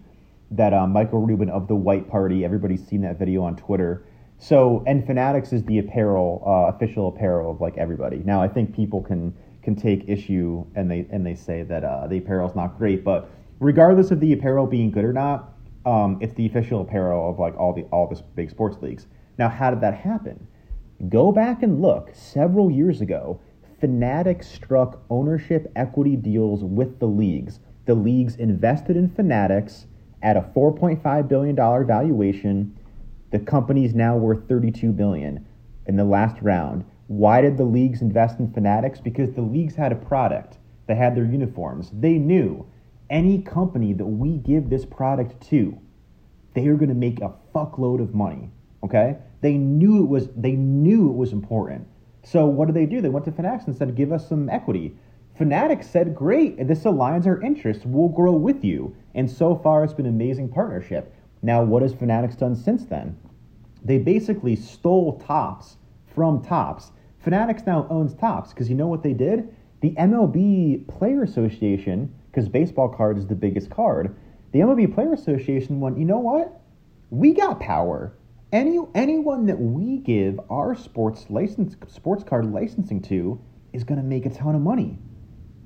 that 0.51 0.73
uh, 0.73 0.85
Michael 0.87 1.21
Rubin 1.21 1.49
of 1.49 1.67
the 1.67 1.75
White 1.75 2.09
Party, 2.09 2.43
everybody's 2.43 2.85
seen 2.85 3.01
that 3.01 3.17
video 3.17 3.43
on 3.43 3.55
Twitter. 3.55 4.05
So, 4.37 4.83
and 4.87 5.05
Fanatics 5.05 5.51
is 5.51 5.63
the 5.63 5.79
apparel, 5.79 6.43
uh, 6.45 6.73
official 6.75 7.09
apparel 7.09 7.51
of 7.51 7.61
like 7.61 7.77
everybody. 7.77 8.17
Now, 8.17 8.41
I 8.41 8.47
think 8.47 8.75
people 8.75 9.01
can 9.01 9.33
can 9.61 9.75
take 9.75 10.07
issue 10.07 10.65
and 10.75 10.89
they 10.89 11.05
and 11.11 11.25
they 11.25 11.35
say 11.35 11.63
that 11.63 11.83
uh, 11.83 12.07
the 12.07 12.17
apparel 12.17 12.49
is 12.49 12.55
not 12.55 12.77
great, 12.77 13.03
but 13.03 13.29
regardless 13.59 14.11
of 14.11 14.19
the 14.19 14.33
apparel 14.33 14.65
being 14.65 14.91
good 14.91 15.03
or 15.03 15.13
not, 15.13 15.53
um, 15.85 16.17
it's 16.21 16.33
the 16.33 16.45
official 16.45 16.81
apparel 16.81 17.29
of 17.29 17.39
like 17.39 17.55
all 17.57 17.73
the 17.73 17.83
all 17.91 18.07
the 18.07 18.21
big 18.35 18.49
sports 18.49 18.77
leagues. 18.81 19.07
Now, 19.37 19.49
how 19.49 19.69
did 19.69 19.81
that 19.81 19.95
happen? 19.95 20.47
Go 21.07 21.31
back 21.31 21.63
and 21.63 21.81
look. 21.81 22.11
Several 22.13 22.69
years 22.69 22.99
ago, 23.01 23.39
Fanatics 23.79 24.49
struck 24.49 25.01
ownership 25.09 25.71
equity 25.75 26.17
deals 26.17 26.63
with 26.63 26.99
the 26.99 27.07
leagues. 27.07 27.59
The 27.85 27.95
leagues 27.95 28.35
invested 28.35 28.97
in 28.97 29.09
Fanatics 29.09 29.85
at 30.21 30.35
a 30.35 30.41
4.5 30.41 31.27
billion 31.29 31.55
dollar 31.55 31.85
valuation. 31.85 32.77
The 33.31 33.39
company 33.39 33.85
is 33.85 33.95
now 33.95 34.17
worth 34.17 34.49
32 34.49 34.91
billion 34.91 35.45
in 35.85 35.95
the 35.95 36.03
last 36.03 36.41
round. 36.41 36.83
Why 37.07 37.41
did 37.41 37.57
the 37.57 37.63
leagues 37.63 38.01
invest 38.01 38.39
in 38.39 38.51
Fanatics? 38.51 38.99
Because 38.99 39.31
the 39.31 39.41
leagues 39.41 39.75
had 39.75 39.93
a 39.93 39.95
product. 39.95 40.57
They 40.87 40.95
had 40.95 41.15
their 41.15 41.25
uniforms. 41.25 41.89
They 41.93 42.17
knew 42.17 42.67
any 43.09 43.41
company 43.41 43.93
that 43.93 44.05
we 44.05 44.37
give 44.37 44.69
this 44.69 44.85
product 44.85 45.41
to, 45.49 45.77
they 46.53 46.67
are 46.67 46.75
going 46.75 46.89
to 46.89 46.95
make 46.95 47.21
a 47.21 47.33
fuckload 47.53 48.01
of 48.01 48.13
money. 48.13 48.51
Okay? 48.83 49.17
They 49.41 49.57
knew 49.57 50.03
it 50.03 50.07
was 50.07 50.29
they 50.35 50.53
knew 50.53 51.09
it 51.09 51.15
was 51.15 51.33
important. 51.33 51.87
So 52.23 52.45
what 52.45 52.65
did 52.67 52.75
they 52.75 52.85
do? 52.85 53.01
They 53.01 53.09
went 53.09 53.25
to 53.25 53.31
Fanatics 53.31 53.65
and 53.67 53.75
said, 53.75 53.95
"Give 53.95 54.11
us 54.11 54.27
some 54.27 54.49
equity." 54.49 54.95
Fanatics 55.35 55.87
said, 55.87 56.15
"Great, 56.15 56.67
this 56.67 56.83
aligns 56.83 57.25
our 57.25 57.41
interests. 57.41 57.85
We'll 57.85 58.09
grow 58.09 58.33
with 58.33 58.63
you." 58.63 58.95
And 59.15 59.29
so 59.29 59.55
far, 59.55 59.83
it's 59.83 59.93
been 59.93 60.05
an 60.05 60.13
amazing 60.13 60.49
partnership. 60.49 61.13
Now, 61.41 61.63
what 61.63 61.81
has 61.81 61.93
Fanatics 61.93 62.35
done 62.35 62.55
since 62.55 62.85
then? 62.85 63.15
They 63.83 63.97
basically 63.97 64.57
stole 64.57 65.17
Topps 65.19 65.77
from 66.05 66.41
Topps. 66.41 66.91
Fanatics 67.19 67.65
now 67.65 67.87
owns 67.89 68.13
Topps 68.13 68.49
because 68.49 68.69
you 68.69 68.75
know 68.75 68.87
what 68.87 69.03
they 69.03 69.13
did? 69.13 69.47
The 69.79 69.91
MLB 69.91 70.85
Player 70.87 71.23
Association 71.23 72.11
because 72.31 72.47
baseball 72.47 72.89
card 72.89 73.17
is 73.17 73.27
the 73.27 73.35
biggest 73.35 73.69
card. 73.69 74.15
The 74.51 74.59
MLB 74.59 74.93
Player 74.93 75.13
Association 75.13 75.79
went, 75.79 75.97
you 75.97 76.05
know 76.05 76.19
what? 76.19 76.61
We 77.09 77.33
got 77.33 77.59
power. 77.59 78.13
Any 78.51 78.79
anyone 78.95 79.45
that 79.45 79.59
we 79.59 79.97
give 79.97 80.39
our 80.49 80.75
sports 80.75 81.27
license 81.29 81.75
sports 81.87 82.23
card 82.23 82.51
licensing 82.51 83.01
to 83.03 83.39
is 83.73 83.83
going 83.83 83.99
to 83.99 84.05
make 84.05 84.25
a 84.25 84.29
ton 84.29 84.55
of 84.55 84.61
money. 84.61 84.97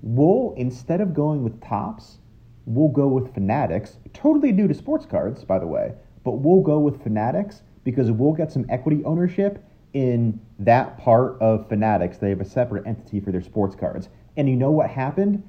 We'll 0.02 0.54
instead 0.58 1.00
of 1.00 1.14
going 1.14 1.44
with 1.44 1.62
Topps, 1.62 2.18
we'll 2.66 2.90
go 2.90 3.08
with 3.08 3.34
Fanatics. 3.34 4.00
Totally 4.14 4.52
new 4.52 4.68
to 4.68 4.74
sports 4.74 5.06
cards, 5.06 5.46
by 5.46 5.60
the 5.60 5.68
way, 5.68 5.94
but 6.26 6.40
we'll 6.40 6.62
go 6.62 6.80
with 6.80 7.02
Fanatics 7.02 7.62
because 7.86 8.12
we'll 8.12 8.34
get 8.34 8.52
some 8.52 8.66
equity 8.70 9.02
ownership 9.06 9.64
in 9.94 10.40
that 10.60 10.98
part 10.98 11.38
of 11.40 11.70
Fanatics. 11.70 12.18
They 12.18 12.30
have 12.30 12.42
a 12.42 12.46
separate 12.46 12.86
entity 12.86 13.20
for 13.20 13.32
their 13.32 13.42
sports 13.42 13.76
cards. 13.76 14.10
And 14.36 14.50
you 14.50 14.56
know 14.56 14.72
what 14.72 14.90
happened? 14.90 15.44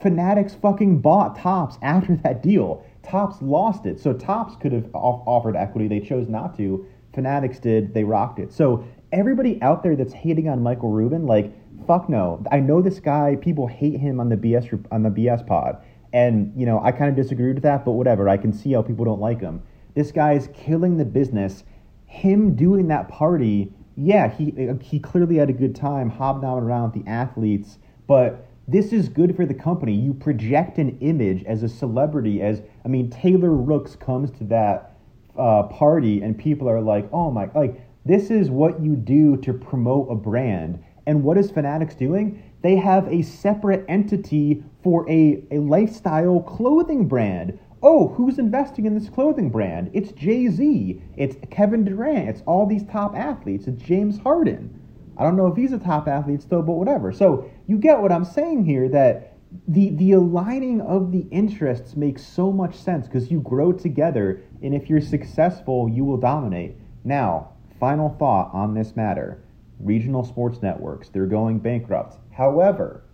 Fanatics 0.00 0.54
fucking 0.54 1.00
bought 1.00 1.36
Topps 1.38 1.78
after 1.82 2.16
that 2.16 2.42
deal. 2.42 2.84
Topps 3.02 3.40
lost 3.42 3.86
it. 3.86 4.00
So 4.00 4.12
Topps 4.12 4.56
could 4.56 4.72
have 4.72 4.88
off- 4.94 5.22
offered 5.26 5.56
equity. 5.56 5.88
They 5.88 6.00
chose 6.00 6.28
not 6.28 6.56
to. 6.56 6.86
Fanatics 7.14 7.58
did. 7.58 7.94
They 7.94 8.04
rocked 8.04 8.38
it. 8.38 8.52
So 8.52 8.84
everybody 9.12 9.60
out 9.62 9.82
there 9.82 9.96
that's 9.96 10.12
hating 10.12 10.48
on 10.48 10.62
Michael 10.62 10.90
Rubin, 10.90 11.26
like, 11.26 11.52
fuck 11.86 12.08
no. 12.08 12.44
I 12.50 12.60
know 12.60 12.82
this 12.82 13.00
guy. 13.00 13.36
People 13.36 13.66
hate 13.66 13.98
him 13.98 14.20
on 14.20 14.28
the 14.28 14.36
BS 14.36 14.84
on 14.90 15.02
the 15.02 15.10
BS 15.10 15.46
pod, 15.46 15.82
and 16.12 16.52
you 16.56 16.66
know 16.66 16.80
I 16.82 16.92
kind 16.92 17.10
of 17.10 17.16
disagree 17.16 17.52
with 17.52 17.62
that. 17.62 17.84
But 17.84 17.92
whatever. 17.92 18.28
I 18.28 18.36
can 18.36 18.52
see 18.52 18.72
how 18.72 18.82
people 18.82 19.04
don't 19.04 19.20
like 19.20 19.40
him. 19.40 19.62
This 19.94 20.10
guy's 20.10 20.48
killing 20.54 20.96
the 20.96 21.04
business. 21.04 21.64
Him 22.06 22.54
doing 22.54 22.88
that 22.88 23.08
party, 23.08 23.72
yeah, 23.96 24.28
he 24.28 24.54
he 24.80 24.98
clearly 24.98 25.36
had 25.36 25.50
a 25.50 25.54
good 25.54 25.74
time 25.74 26.10
hobnobbing 26.10 26.64
around 26.64 26.92
with 26.92 27.04
the 27.04 27.10
athletes, 27.10 27.78
but 28.06 28.46
this 28.66 28.92
is 28.92 29.08
good 29.08 29.36
for 29.36 29.44
the 29.46 29.54
company. 29.54 29.94
You 29.94 30.14
project 30.14 30.78
an 30.78 30.98
image 31.00 31.44
as 31.44 31.62
a 31.62 31.68
celebrity, 31.68 32.40
as 32.42 32.62
I 32.84 32.88
mean, 32.88 33.10
Taylor 33.10 33.52
Rooks 33.52 33.96
comes 33.96 34.30
to 34.38 34.44
that 34.44 34.96
uh, 35.38 35.64
party, 35.64 36.22
and 36.22 36.38
people 36.38 36.68
are 36.68 36.80
like, 36.80 37.08
"Oh 37.12 37.30
my!" 37.30 37.50
Like 37.54 37.80
this 38.04 38.30
is 38.30 38.50
what 38.50 38.80
you 38.82 38.96
do 38.96 39.36
to 39.38 39.52
promote 39.52 40.10
a 40.10 40.14
brand. 40.14 40.82
And 41.06 41.22
what 41.22 41.36
is 41.36 41.50
Fanatics 41.50 41.94
doing? 41.94 42.42
They 42.62 42.76
have 42.76 43.06
a 43.08 43.22
separate 43.22 43.84
entity 43.88 44.64
for 44.82 45.08
a, 45.10 45.42
a 45.50 45.58
lifestyle 45.58 46.40
clothing 46.40 47.06
brand. 47.06 47.58
Oh, 47.82 48.08
who's 48.08 48.38
investing 48.38 48.86
in 48.86 48.94
this 48.98 49.10
clothing 49.10 49.50
brand? 49.50 49.90
It's 49.92 50.12
Jay 50.12 50.48
Z. 50.48 51.02
It's 51.16 51.36
Kevin 51.50 51.84
Durant. 51.84 52.30
It's 52.30 52.42
all 52.46 52.64
these 52.64 52.84
top 52.84 53.14
athletes. 53.14 53.66
It's 53.66 53.82
James 53.82 54.18
Harden. 54.18 54.80
I 55.16 55.22
don't 55.22 55.36
know 55.36 55.46
if 55.46 55.56
he's 55.56 55.72
a 55.72 55.78
top 55.78 56.08
athlete 56.08 56.42
still, 56.42 56.62
but 56.62 56.72
whatever. 56.72 57.12
So 57.12 57.50
you 57.66 57.78
get 57.78 58.00
what 58.00 58.12
I'm 58.12 58.24
saying 58.24 58.64
here 58.64 58.88
that 58.88 59.36
the 59.68 59.90
the 59.90 60.12
aligning 60.12 60.80
of 60.80 61.12
the 61.12 61.26
interests 61.30 61.94
makes 61.94 62.24
so 62.26 62.50
much 62.50 62.74
sense 62.74 63.06
because 63.06 63.30
you 63.30 63.40
grow 63.40 63.72
together, 63.72 64.42
and 64.62 64.74
if 64.74 64.90
you're 64.90 65.00
successful, 65.00 65.88
you 65.88 66.04
will 66.04 66.16
dominate. 66.16 66.76
Now, 67.04 67.50
final 67.78 68.10
thought 68.18 68.52
on 68.52 68.74
this 68.74 68.96
matter: 68.96 69.44
regional 69.78 70.24
sports 70.24 70.60
networks. 70.62 71.08
They're 71.08 71.26
going 71.26 71.60
bankrupt. 71.60 72.18
However, 72.32 73.04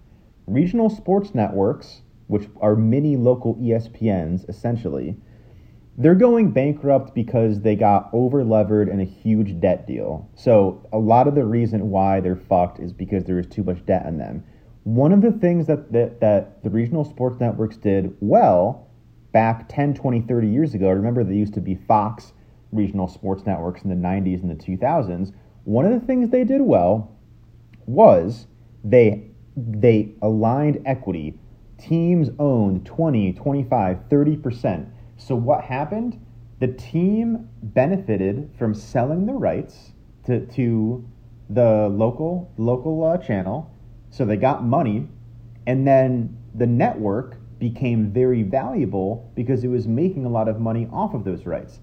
regional 0.47 0.89
sports 0.89 1.35
networks, 1.35 2.01
which 2.29 2.49
are 2.61 2.77
mini 2.77 3.17
local 3.17 3.57
ESPNs 3.57 4.49
essentially, 4.49 5.17
they're 6.01 6.15
going 6.15 6.51
bankrupt 6.51 7.15
because 7.15 7.61
they 7.61 7.77
got 7.77 8.09
over 8.15 8.43
levered 8.43 8.89
in 8.89 9.01
a 9.01 9.05
huge 9.05 9.61
debt 9.61 9.87
deal. 9.87 10.31
So, 10.35 10.89
a 10.95 10.99
lot 10.99 11.29
of 11.29 11.35
the 11.35 11.45
reason 11.45 11.91
why 11.91 12.21
they're 12.21 12.37
fucked 12.37 12.81
is 12.81 12.91
because 12.91 13.25
there 13.25 13.39
is 13.39 13.47
too 13.47 13.63
much 13.63 13.85
debt 13.85 14.07
on 14.07 14.17
them. 14.17 14.43
One 14.85 15.13
of 15.13 15.21
the 15.21 15.31
things 15.31 15.67
that, 15.67 15.93
that, 15.93 16.21
that 16.21 16.65
the 16.65 16.71
regional 16.71 17.05
sports 17.05 17.39
networks 17.39 17.77
did 17.77 18.17
well 18.21 18.89
back 19.33 19.69
10, 19.69 19.93
20, 19.93 20.23
30 20.23 20.49
years 20.49 20.73
ago, 20.73 20.89
I 20.89 20.93
remember 20.93 21.23
there 21.23 21.35
used 21.35 21.53
to 21.55 21.61
be 21.61 21.75
Fox 21.75 22.33
regional 22.73 23.07
sports 23.07 23.45
networks 23.45 23.83
in 23.83 23.91
the 23.91 24.09
90s 24.09 24.43
and 24.43 24.51
the 24.51 24.55
2000s. 24.55 25.35
One 25.65 25.85
of 25.85 25.93
the 25.93 26.07
things 26.07 26.31
they 26.31 26.45
did 26.45 26.63
well 26.63 27.15
was 27.85 28.47
they 28.83 29.27
they 29.55 30.15
aligned 30.23 30.81
equity. 30.87 31.39
Teams 31.77 32.31
owned 32.39 32.87
20, 32.87 33.35
25, 33.35 34.09
30%. 34.09 34.91
So 35.21 35.35
what 35.35 35.63
happened? 35.63 36.25
The 36.61 36.69
team 36.69 37.49
benefited 37.63 38.51
from 38.59 38.75
selling 38.75 39.27
the 39.27 39.35
rights 39.35 39.93
to, 40.27 40.47
to 40.47 41.07
the 41.51 41.89
local 41.89 42.53
local 42.57 43.05
uh, 43.05 43.19
channel. 43.19 43.71
So 44.11 44.25
they 44.25 44.37
got 44.37 44.65
money 44.65 45.09
and 45.67 45.87
then 45.87 46.37
the 46.55 46.67
network 46.67 47.37
became 47.59 48.11
very 48.11 48.43
valuable 48.43 49.31
because 49.35 49.63
it 49.63 49.69
was 49.69 49.87
making 49.87 50.25
a 50.25 50.29
lot 50.29 50.49
of 50.49 50.59
money 50.59 50.89
off 50.91 51.15
of 51.15 51.25
those 51.25 51.45
rights. 51.45 51.81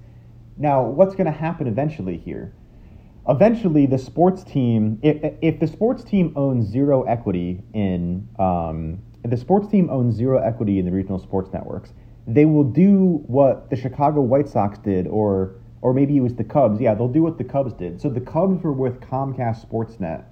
Now, 0.58 0.84
what's 0.84 1.13
going 1.13 1.27
to 1.27 1.32
happen 1.32 1.67
eventually 1.67 2.17
here? 2.17 2.53
Eventually, 3.29 3.86
the 3.86 3.98
sports 3.98 4.44
team, 4.44 5.00
if, 5.03 5.34
if 5.41 5.60
the 5.60 5.67
sports 5.67 6.03
team 6.03 6.34
owns 6.36 6.67
zero 6.67 7.03
equity 7.03 7.62
in, 7.74 8.27
um, 8.39 9.00
the 9.24 9.38
sports 9.38 9.67
team 9.67 9.89
owns 9.91 10.15
zero 10.15 10.39
equity 10.39 10.79
in 10.79 10.86
the 10.86 10.91
regional 10.91 11.20
sports 11.20 11.51
networks, 11.53 11.94
they 12.27 12.46
will 12.46 12.63
do 12.63 13.24
what 13.27 13.69
the 13.69 13.75
Chicago 13.75 14.22
White 14.22 14.50
Sox 14.50 14.77
did, 14.79 15.07
or 15.07 15.55
or 15.81 15.93
maybe 15.93 16.17
it 16.17 16.22
was 16.22 16.36
the 16.36 16.43
Cubs. 16.43 16.79
Yeah, 16.79 16.93
they'll 16.93 17.07
do 17.07 17.24
what 17.24 17.38
the 17.38 17.43
Cubs 17.43 17.74
did. 17.74 18.01
So 18.01 18.10
the 18.10 18.22
Cubs 18.22 18.62
were 18.63 18.74
with 18.74 19.00
Comcast 19.00 19.67
Sportsnet 19.67 20.25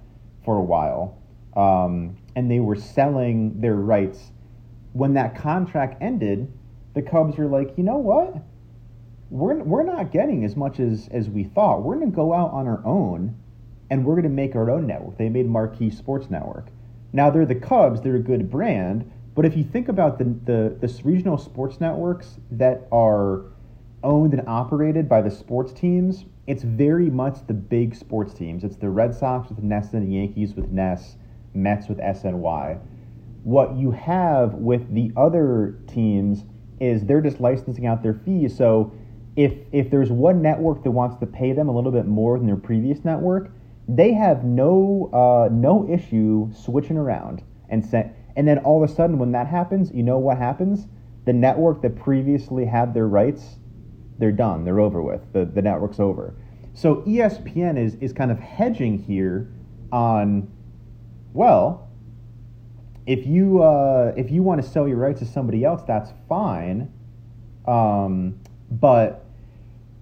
for 0.44 0.56
a 0.56 0.62
while, 0.62 1.18
um, 1.56 2.16
and 2.34 2.50
they 2.50 2.60
were 2.60 2.76
selling 2.76 3.60
their 3.60 3.76
rights. 3.76 4.32
When 4.92 5.14
that 5.14 5.34
contract 5.34 6.02
ended, 6.02 6.52
the 6.94 7.02
Cubs 7.02 7.36
were 7.36 7.46
like, 7.46 7.76
you 7.76 7.84
know 7.84 7.98
what? 7.98 8.42
we're, 9.30 9.56
we're 9.56 9.82
not 9.82 10.12
getting 10.12 10.44
as 10.44 10.56
much 10.56 10.78
as, 10.80 11.08
as 11.10 11.28
we 11.28 11.44
thought. 11.44 11.82
We're 11.82 11.96
going 11.96 12.10
to 12.10 12.16
go 12.16 12.32
out 12.32 12.52
on 12.52 12.66
our 12.66 12.84
own 12.84 13.36
and 13.90 14.04
we're 14.04 14.14
going 14.14 14.24
to 14.24 14.28
make 14.28 14.54
our 14.54 14.70
own 14.70 14.86
network. 14.86 15.18
They 15.18 15.28
made 15.28 15.46
Marquee 15.46 15.90
Sports 15.90 16.30
Network. 16.30 16.68
Now, 17.12 17.30
they're 17.30 17.46
the 17.46 17.54
Cubs, 17.54 18.02
they're 18.02 18.16
a 18.16 18.20
good 18.20 18.50
brand, 18.50 19.10
but 19.36 19.44
if 19.44 19.56
you 19.56 19.62
think 19.62 19.88
about 19.88 20.18
the, 20.18 20.24
the, 20.24 20.76
the 20.80 21.02
regional 21.04 21.36
sports 21.36 21.78
networks 21.78 22.38
that 22.50 22.88
are 22.90 23.42
owned 24.02 24.32
and 24.32 24.48
operated 24.48 25.08
by 25.08 25.20
the 25.20 25.30
sports 25.30 25.72
teams, 25.72 26.24
it's 26.46 26.62
very 26.62 27.10
much 27.10 27.46
the 27.46 27.52
big 27.54 27.94
sports 27.94 28.32
teams. 28.32 28.64
It's 28.64 28.76
the 28.76 28.88
Red 28.88 29.14
Sox 29.14 29.50
with 29.50 29.62
NESN, 29.62 30.06
the 30.06 30.14
Yankees 30.14 30.54
with 30.54 30.70
NES, 30.70 31.16
Mets 31.52 31.86
with 31.86 31.98
SNY. 31.98 32.80
What 33.44 33.76
you 33.76 33.90
have 33.90 34.54
with 34.54 34.92
the 34.94 35.12
other 35.16 35.78
teams 35.86 36.44
is 36.80 37.04
they're 37.04 37.20
just 37.20 37.38
licensing 37.38 37.86
out 37.86 38.02
their 38.02 38.14
fees. 38.14 38.56
So 38.56 38.92
if 39.36 39.52
if 39.70 39.90
there's 39.90 40.10
one 40.10 40.40
network 40.40 40.82
that 40.84 40.90
wants 40.90 41.16
to 41.20 41.26
pay 41.26 41.52
them 41.52 41.68
a 41.68 41.72
little 41.72 41.92
bit 41.92 42.06
more 42.06 42.38
than 42.38 42.46
their 42.46 42.56
previous 42.56 43.04
network, 43.04 43.50
they 43.86 44.14
have 44.14 44.44
no 44.44 45.10
uh, 45.12 45.52
no 45.52 45.88
issue 45.88 46.50
switching 46.54 46.96
around 46.96 47.42
and 47.68 47.84
set. 47.84 48.16
And 48.36 48.46
then 48.46 48.58
all 48.58 48.82
of 48.82 48.88
a 48.88 48.92
sudden, 48.92 49.18
when 49.18 49.32
that 49.32 49.46
happens, 49.46 49.90
you 49.92 50.02
know 50.02 50.18
what 50.18 50.38
happens? 50.38 50.86
The 51.24 51.32
network 51.32 51.82
that 51.82 51.96
previously 51.96 52.66
had 52.66 52.94
their 52.94 53.08
rights, 53.08 53.56
they're 54.18 54.30
done. 54.32 54.64
They're 54.64 54.80
over 54.80 55.02
with. 55.02 55.20
The 55.32 55.44
the 55.46 55.62
network's 55.62 55.98
over. 55.98 56.34
So 56.74 56.96
ESPN 57.06 57.78
is 57.78 57.94
is 57.96 58.12
kind 58.12 58.30
of 58.30 58.38
hedging 58.38 58.98
here 58.98 59.48
on, 59.90 60.50
well, 61.32 61.88
if 63.06 63.26
you 63.26 63.62
uh, 63.62 64.12
if 64.16 64.30
you 64.30 64.42
want 64.42 64.62
to 64.62 64.68
sell 64.68 64.86
your 64.86 64.98
rights 64.98 65.20
to 65.20 65.26
somebody 65.26 65.64
else, 65.64 65.82
that's 65.86 66.12
fine. 66.28 66.92
Um, 67.66 68.38
but 68.70 69.24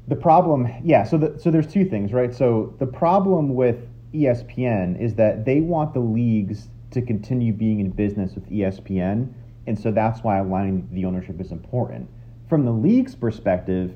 the 0.09 0.17
problem, 0.17 0.69
yeah. 0.83 1.05
So 1.05 1.17
the, 1.17 1.39
so 1.39 1.51
there's 1.51 1.67
two 1.67 1.85
things, 1.85 2.13
right? 2.13 2.35
So 2.35 2.75
the 2.79 2.87
problem 2.87 3.55
with 3.55 3.89
ESPN 4.13 5.01
is 5.01 5.15
that 5.15 5.45
they 5.45 5.61
want 5.61 5.95
the 5.95 6.01
leagues 6.01 6.69
to 6.95 7.03
continue 7.03 7.53
being 7.53 7.81
in 7.81 7.91
business 7.91 8.35
with 8.35 8.49
ESPN, 8.51 9.33
and 9.67 9.79
so 9.79 9.91
that's 9.91 10.23
why 10.23 10.39
aligning 10.39 10.89
the 10.93 11.05
ownership 11.05 11.41
is 11.41 11.53
important. 11.53 12.09
From 12.49 12.65
the 12.65 12.73
league's 12.73 13.15
perspective, 13.15 13.95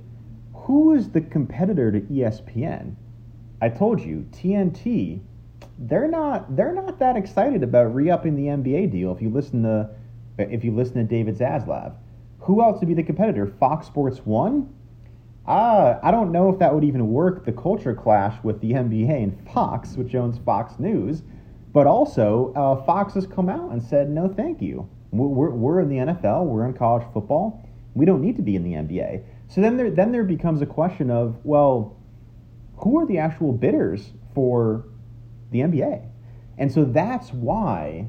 who 0.55 0.95
is 0.95 1.11
the 1.11 1.21
competitor 1.21 1.91
to 1.93 2.01
ESPN? 2.01 2.95
I 3.61 3.69
told 3.69 4.01
you, 4.01 4.27
TNT. 4.33 5.21
They're 5.81 6.09
not 6.09 6.57
they're 6.57 6.75
not 6.75 6.99
that 6.99 7.17
excited 7.17 7.63
about 7.63 7.95
re-upping 7.95 8.35
the 8.35 8.47
NBA 8.47 8.91
deal. 8.91 9.15
If 9.15 9.23
you 9.23 9.31
listen 9.31 9.63
to 9.63 9.91
if 10.39 10.65
you 10.65 10.75
listen 10.75 10.95
to 10.97 11.05
David 11.05 11.39
Zaslav, 11.39 11.95
who 12.41 12.63
else 12.63 12.81
would 12.81 12.89
be 12.89 12.95
the 12.95 13.03
competitor? 13.03 13.47
Fox 13.47 13.87
Sports 13.87 14.19
One 14.25 14.73
uh, 15.49 15.99
I 16.03 16.11
don't 16.11 16.31
know 16.31 16.51
if 16.51 16.59
that 16.59 16.75
would 16.75 16.85
even 16.85 17.11
work 17.11 17.47
the 17.47 17.53
culture 17.53 17.95
clash 17.95 18.37
with 18.45 18.61
the 18.61 18.73
NBA 18.73 19.23
and 19.23 19.49
Fox, 19.49 19.97
which 19.97 20.15
owns 20.15 20.37
Fox 20.37 20.79
News. 20.79 21.23
But 21.79 21.87
also, 21.87 22.53
uh, 22.57 22.85
Fox 22.85 23.15
has 23.15 23.25
come 23.25 23.49
out 23.49 23.71
and 23.71 23.81
said, 23.81 24.11
no, 24.11 24.27
thank 24.27 24.61
you. 24.61 24.89
We're, 25.13 25.51
we're 25.51 25.79
in 25.79 25.89
the 25.89 25.99
NFL, 25.99 26.47
we're 26.47 26.67
in 26.67 26.73
college 26.73 27.07
football. 27.15 27.65
We 27.95 28.05
don't 28.05 28.21
need 28.21 28.35
to 28.35 28.43
be 28.43 28.57
in 28.57 28.65
the 28.65 28.73
NBA. 28.73 29.23
So 29.47 29.61
then 29.61 29.77
there, 29.77 29.89
then 29.89 30.11
there 30.11 30.25
becomes 30.25 30.61
a 30.61 30.67
question 30.67 31.09
of, 31.09 31.37
well, 31.45 31.97
who 32.79 32.99
are 32.99 33.07
the 33.07 33.19
actual 33.19 33.53
bidders 33.53 34.11
for 34.35 34.87
the 35.53 35.61
NBA? 35.61 36.05
And 36.59 36.73
so 36.73 36.85
that's 36.85 37.33
why 37.33 38.09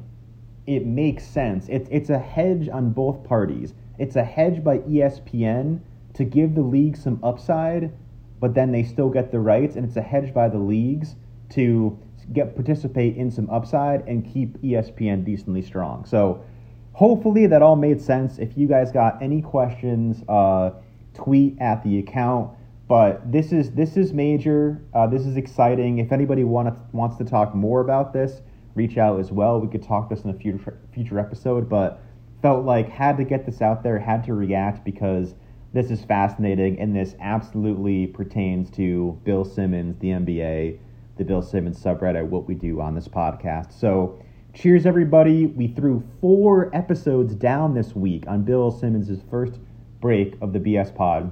it 0.66 0.84
makes 0.84 1.24
sense. 1.24 1.66
It's, 1.68 1.88
it's 1.92 2.10
a 2.10 2.18
hedge 2.18 2.68
on 2.68 2.90
both 2.90 3.22
parties. 3.22 3.74
It's 4.00 4.16
a 4.16 4.24
hedge 4.24 4.64
by 4.64 4.78
ESPN 4.78 5.78
to 6.14 6.24
give 6.24 6.56
the 6.56 6.62
league 6.62 6.96
some 6.96 7.20
upside, 7.22 7.92
but 8.40 8.52
then 8.52 8.72
they 8.72 8.82
still 8.82 9.10
get 9.10 9.30
the 9.30 9.38
rights, 9.38 9.76
and 9.76 9.86
it's 9.86 9.96
a 9.96 10.02
hedge 10.02 10.34
by 10.34 10.48
the 10.48 10.58
leagues 10.58 11.14
to 11.50 11.96
get 12.32 12.54
participate 12.54 13.16
in 13.16 13.30
some 13.30 13.48
upside 13.50 14.06
and 14.06 14.24
keep 14.24 14.60
ESPN 14.62 15.24
decently 15.24 15.62
strong. 15.62 16.04
So 16.04 16.42
hopefully 16.92 17.46
that 17.46 17.62
all 17.62 17.76
made 17.76 18.00
sense. 18.00 18.38
If 18.38 18.56
you 18.56 18.68
guys 18.68 18.92
got 18.92 19.20
any 19.22 19.42
questions, 19.42 20.22
uh, 20.28 20.70
tweet 21.14 21.58
at 21.60 21.82
the 21.82 21.98
account. 21.98 22.50
But 22.88 23.30
this 23.30 23.52
is 23.52 23.70
this 23.72 23.96
is 23.96 24.12
major. 24.12 24.82
Uh, 24.92 25.06
this 25.06 25.24
is 25.24 25.36
exciting. 25.36 25.98
If 25.98 26.10
anybody 26.10 26.42
want 26.44 26.76
wants 26.92 27.16
to 27.18 27.24
talk 27.24 27.54
more 27.54 27.80
about 27.80 28.12
this, 28.12 28.42
reach 28.74 28.98
out 28.98 29.20
as 29.20 29.30
well. 29.30 29.60
We 29.60 29.68
could 29.68 29.82
talk 29.82 30.08
this 30.08 30.22
in 30.22 30.30
a 30.30 30.34
future 30.34 30.76
future 30.92 31.18
episode. 31.18 31.68
But 31.68 32.02
felt 32.42 32.64
like 32.64 32.88
had 32.88 33.16
to 33.18 33.24
get 33.24 33.46
this 33.46 33.60
out 33.60 33.82
there, 33.82 33.98
had 33.98 34.24
to 34.24 34.34
react 34.34 34.84
because 34.84 35.34
this 35.72 35.90
is 35.90 36.02
fascinating, 36.04 36.80
and 36.80 36.96
this 36.96 37.14
absolutely 37.20 38.08
pertains 38.08 38.70
to 38.70 39.20
Bill 39.24 39.44
Simmons, 39.44 39.96
the 40.00 40.08
NBA, 40.08 40.78
the 41.20 41.24
Bill 41.26 41.42
Simmons 41.42 41.78
subreddit, 41.78 42.26
what 42.26 42.48
we 42.48 42.54
do 42.54 42.80
on 42.80 42.94
this 42.94 43.06
podcast. 43.06 43.78
So, 43.78 44.18
cheers, 44.54 44.86
everybody. 44.86 45.44
We 45.44 45.68
threw 45.68 46.02
four 46.18 46.74
episodes 46.74 47.34
down 47.34 47.74
this 47.74 47.94
week 47.94 48.24
on 48.26 48.42
Bill 48.42 48.70
Simmons' 48.70 49.20
first 49.28 49.60
break 50.00 50.38
of 50.40 50.54
the 50.54 50.58
BS 50.58 50.94
pod, 50.94 51.30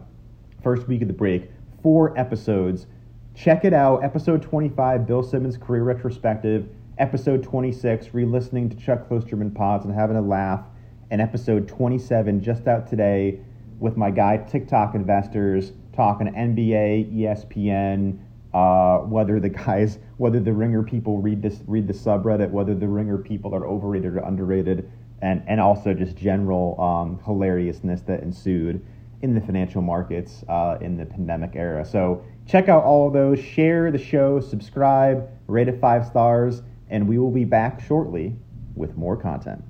first 0.63 0.89
week 0.89 1.01
of 1.01 1.09
the 1.09 1.15
break. 1.15 1.51
Four 1.83 2.17
episodes. 2.19 2.87
Check 3.35 3.65
it 3.65 3.73
out. 3.73 4.05
Episode 4.05 4.43
25, 4.43 5.07
Bill 5.07 5.23
Simmons' 5.23 5.57
career 5.57 5.85
retrospective. 5.85 6.69
Episode 6.99 7.43
26, 7.43 8.13
re 8.13 8.27
listening 8.27 8.69
to 8.69 8.77
Chuck 8.77 9.09
Klosterman 9.09 9.55
pods 9.55 9.87
and 9.87 9.95
having 9.95 10.19
a 10.19 10.23
laugh. 10.23 10.67
And 11.11 11.23
episode 11.23 11.67
27, 11.67 12.43
just 12.43 12.69
out 12.69 12.87
today 12.87 13.41
with 13.79 13.97
my 13.97 14.11
guy 14.11 14.37
TikTok 14.37 14.95
investors 14.95 15.73
talking 15.95 16.27
NBA, 16.27 17.11
ESPN, 17.17 18.19
uh, 18.55 18.99
whether 18.99 19.41
the 19.41 19.49
guys, 19.49 19.99
whether 20.17 20.41
the 20.41 20.53
Ringer 20.53 20.83
people 20.83 21.19
read 21.19 21.43
this, 21.43 21.61
read 21.67 21.87
the 21.87 21.93
subreddit, 21.93 22.51
whether 22.51 22.75
the 22.75 22.89
Ringer 22.89 23.19
people 23.19 23.55
are 23.55 23.67
overrated 23.67 24.17
or 24.17 24.19
underrated, 24.19 24.91
and 25.21 25.43
and 25.47 25.61
also 25.61 25.95
just 25.95 26.17
general 26.17 26.81
um, 26.81 27.21
hilariousness 27.25 28.03
that 28.03 28.23
ensued 28.23 28.85
in 29.23 29.35
the 29.35 29.41
financial 29.41 29.83
markets 29.83 30.45
uh, 30.49 30.79
in 30.81 30.97
the 30.97 31.05
pandemic 31.05 31.53
era. 31.55 31.85
So 31.85 32.25
check 32.47 32.69
out 32.69 32.85
all 32.85 33.09
of 33.09 33.13
those, 33.13 33.41
share 33.41 33.91
the 33.91 33.99
show, 33.99 34.41
subscribe, 34.41 35.29
rate 35.49 35.69
it 35.69 35.81
five 35.81 36.07
stars, 36.07 36.63
and 36.89 37.09
we 37.09 37.19
will 37.19 37.33
be 37.33 37.45
back 37.45 37.83
shortly 37.83 38.37
with 38.77 38.97
more 38.97 39.17
content. 39.17 39.63